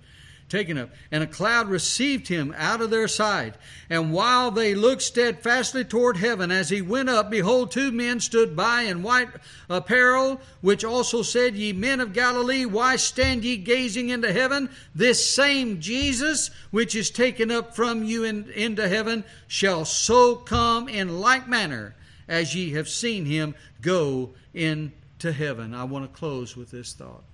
taken 0.48 0.78
up. 0.78 0.88
And 1.10 1.22
a 1.22 1.26
cloud 1.26 1.68
received 1.68 2.28
him 2.28 2.54
out 2.56 2.80
of 2.80 2.88
their 2.88 3.06
sight. 3.06 3.56
And 3.90 4.10
while 4.10 4.50
they 4.50 4.74
looked 4.74 5.02
steadfastly 5.02 5.84
toward 5.84 6.16
heaven 6.16 6.50
as 6.50 6.70
he 6.70 6.80
went 6.80 7.10
up, 7.10 7.28
behold, 7.28 7.72
two 7.72 7.92
men 7.92 8.20
stood 8.20 8.56
by 8.56 8.84
in 8.84 9.02
white 9.02 9.28
apparel, 9.68 10.40
which 10.62 10.82
also 10.82 11.20
said, 11.20 11.56
Ye 11.56 11.74
men 11.74 12.00
of 12.00 12.14
Galilee, 12.14 12.64
why 12.64 12.96
stand 12.96 13.44
ye 13.44 13.58
gazing 13.58 14.08
into 14.08 14.32
heaven? 14.32 14.70
This 14.94 15.28
same 15.28 15.82
Jesus, 15.82 16.50
which 16.70 16.94
is 16.94 17.10
taken 17.10 17.50
up 17.50 17.76
from 17.76 18.02
you 18.02 18.24
in, 18.24 18.48
into 18.52 18.88
heaven, 18.88 19.24
shall 19.46 19.84
so 19.84 20.36
come 20.36 20.88
in 20.88 21.20
like 21.20 21.46
manner 21.46 21.94
as 22.28 22.54
ye 22.54 22.72
have 22.72 22.88
seen 22.88 23.24
him 23.24 23.54
go 23.80 24.30
into 24.54 25.32
heaven. 25.32 25.74
I 25.74 25.84
want 25.84 26.10
to 26.10 26.18
close 26.18 26.56
with 26.56 26.70
this 26.70 26.92
thought. 26.92 27.24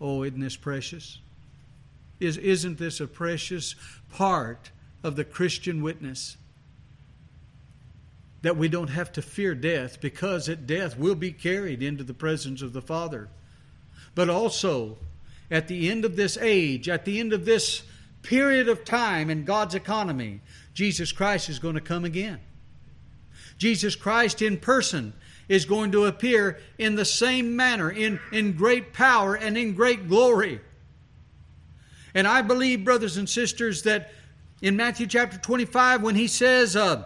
Oh, 0.00 0.22
isn't 0.22 0.40
this 0.40 0.56
precious? 0.56 1.18
Is, 2.20 2.36
isn't 2.36 2.78
this 2.78 3.00
a 3.00 3.06
precious 3.06 3.74
part 4.12 4.70
of 5.02 5.16
the 5.16 5.24
Christian 5.24 5.82
witness? 5.82 6.36
that 8.42 8.56
we 8.56 8.68
don't 8.68 8.90
have 8.90 9.12
to 9.12 9.22
fear 9.22 9.54
death 9.54 10.00
because 10.00 10.48
at 10.48 10.66
death 10.66 10.98
we'll 10.98 11.14
be 11.14 11.32
carried 11.32 11.82
into 11.82 12.04
the 12.04 12.14
presence 12.14 12.60
of 12.60 12.72
the 12.72 12.82
Father. 12.82 13.28
But 14.14 14.28
also, 14.28 14.98
at 15.50 15.68
the 15.68 15.88
end 15.90 16.04
of 16.04 16.16
this 16.16 16.36
age, 16.36 16.88
at 16.88 17.04
the 17.04 17.18
end 17.18 17.32
of 17.32 17.44
this 17.44 17.82
period 18.22 18.68
of 18.68 18.84
time 18.84 19.30
in 19.30 19.44
God's 19.44 19.74
economy, 19.74 20.40
Jesus 20.74 21.12
Christ 21.12 21.48
is 21.48 21.58
going 21.58 21.76
to 21.76 21.80
come 21.80 22.04
again. 22.04 22.40
Jesus 23.62 23.94
Christ 23.94 24.42
in 24.42 24.56
person 24.56 25.12
is 25.48 25.66
going 25.66 25.92
to 25.92 26.06
appear 26.06 26.58
in 26.78 26.96
the 26.96 27.04
same 27.04 27.54
manner, 27.54 27.92
in, 27.92 28.18
in 28.32 28.54
great 28.54 28.92
power 28.92 29.36
and 29.36 29.56
in 29.56 29.74
great 29.74 30.08
glory. 30.08 30.60
And 32.12 32.26
I 32.26 32.42
believe, 32.42 32.84
brothers 32.84 33.18
and 33.18 33.30
sisters, 33.30 33.84
that 33.84 34.10
in 34.62 34.74
Matthew 34.74 35.06
chapter 35.06 35.38
25, 35.38 36.02
when 36.02 36.16
he 36.16 36.26
says, 36.26 36.74
uh, 36.74 37.04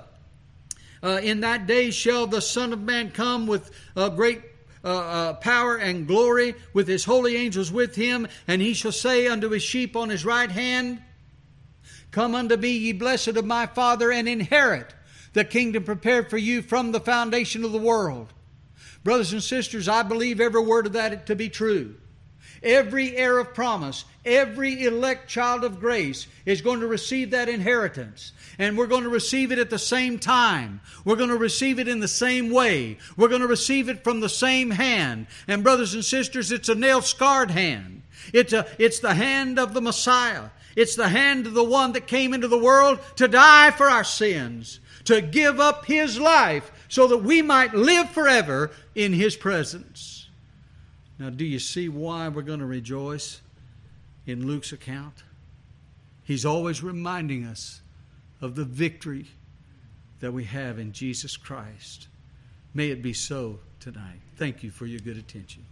uh, 1.03 1.21
In 1.23 1.41
that 1.41 1.67
day 1.67 1.91
shall 1.91 2.27
the 2.27 2.41
Son 2.41 2.73
of 2.73 2.81
Man 2.81 3.11
come 3.11 3.47
with 3.47 3.71
uh, 3.95 4.09
great 4.09 4.41
uh, 4.83 5.35
power 5.35 5.77
and 5.77 6.07
glory, 6.07 6.55
with 6.73 6.89
his 6.89 7.05
holy 7.05 7.37
angels 7.37 7.71
with 7.71 7.95
him, 7.95 8.27
and 8.49 8.63
he 8.63 8.73
shall 8.73 8.93
say 8.93 9.27
unto 9.27 9.51
his 9.51 9.63
sheep 9.63 9.95
on 9.95 10.09
his 10.09 10.25
right 10.25 10.51
hand, 10.51 11.03
Come 12.13 12.35
unto 12.35 12.57
me, 12.57 12.71
ye 12.71 12.93
blessed 12.93 13.37
of 13.37 13.45
my 13.45 13.67
Father, 13.67 14.11
and 14.11 14.27
inherit 14.27 14.95
the 15.37 15.45
kingdom 15.45 15.85
prepared 15.85 16.31
for 16.31 16.39
you 16.39 16.63
from 16.63 16.93
the 16.93 17.01
foundation 17.01 17.63
of 17.63 17.71
the 17.71 17.79
world. 17.79 18.33
Brothers 19.05 19.35
and 19.35 19.43
sisters, 19.43 19.87
I 19.87 20.03
believe 20.03 20.41
every 20.41 20.63
word 20.63 20.87
of 20.87 20.95
that 20.95 21.27
to 21.27 21.37
be 21.37 21.51
true. 21.51 21.95
Every 22.63 23.15
heir 23.15 23.39
of 23.39 23.53
promise, 23.53 24.07
every 24.25 24.87
elect 24.87 25.29
child 25.29 25.63
of 25.63 25.79
grace 25.79 26.27
is 26.47 26.63
going 26.63 26.81
to 26.81 26.87
receive 26.87 27.33
that 27.33 27.51
inheritance. 27.51 28.33
And 28.59 28.79
we're 28.79 28.87
going 28.87 29.03
to 29.03 29.11
receive 29.11 29.53
it 29.53 29.59
at 29.59 29.69
the 29.69 29.79
same 29.79 30.19
time. 30.19 30.81
We're 31.05 31.17
going 31.17 31.29
to 31.29 31.37
receive 31.37 31.79
it 31.79 31.87
in 31.87 32.01
the 32.01 32.09
same 32.09 32.51
way. 32.51 32.97
We're 33.19 33.29
going 33.29 33.43
to 33.43 33.47
receive 33.47 33.91
it 33.91 34.03
from 34.03 34.21
the 34.21 34.31
same 34.31 34.71
hand. 34.71 35.27
And, 35.47 35.63
brothers 35.63 35.93
and 35.93 36.03
sisters, 36.03 36.51
it's 36.51 36.71
a 36.71 36.75
nail 36.75 37.03
scarred 37.03 37.51
hand. 37.51 38.05
It's, 38.33 38.55
a, 38.55 38.67
it's 38.79 39.01
the 39.01 39.15
hand 39.15 39.59
of 39.59 39.75
the 39.75 39.83
Messiah. 39.83 40.49
It's 40.77 40.97
the 40.97 41.09
hand 41.09 41.47
of 41.47 41.53
the 41.53 41.63
one 41.63 41.93
that 41.93 42.07
came 42.07 42.33
into 42.33 42.49
the 42.49 42.59
world 42.59 43.01
to 43.17 43.29
die 43.29 43.71
for 43.71 43.89
our 43.89 44.05
sins, 44.05 44.81
to 45.07 45.21
give 45.21 45.59
up 45.59 45.87
his 45.87 46.19
life 46.19 46.71
so 46.89 47.07
that 47.09 47.19
we 47.19 47.43
might 47.43 47.75
live 47.75 48.11
forever 48.11 48.71
in 48.95 49.13
his 49.13 49.37
presence. 49.37 50.29
Now, 51.19 51.31
do 51.31 51.45
you 51.45 51.59
see 51.59 51.89
why 51.89 52.29
we're 52.29 52.43
going 52.43 52.61
to 52.61 52.67
rejoice 52.67 53.41
in 54.27 54.47
Luke's 54.47 54.73
account? 54.73 55.23
He's 56.23 56.45
always 56.45 56.83
reminding 56.83 57.45
us 57.45 57.81
of 58.41 58.55
the 58.55 58.65
victory 58.65 59.27
that 60.21 60.33
we 60.33 60.45
have 60.45 60.79
in 60.79 60.93
Jesus 60.93 61.37
Christ. 61.37 62.09
May 62.75 62.91
it 62.91 63.03
be 63.03 63.13
so 63.13 63.61
tonight. 63.81 64.21
Thank 64.37 64.63
you 64.63 64.71
for 64.71 64.87
your 64.87 65.01
good 65.01 65.17
attention. 65.17 65.65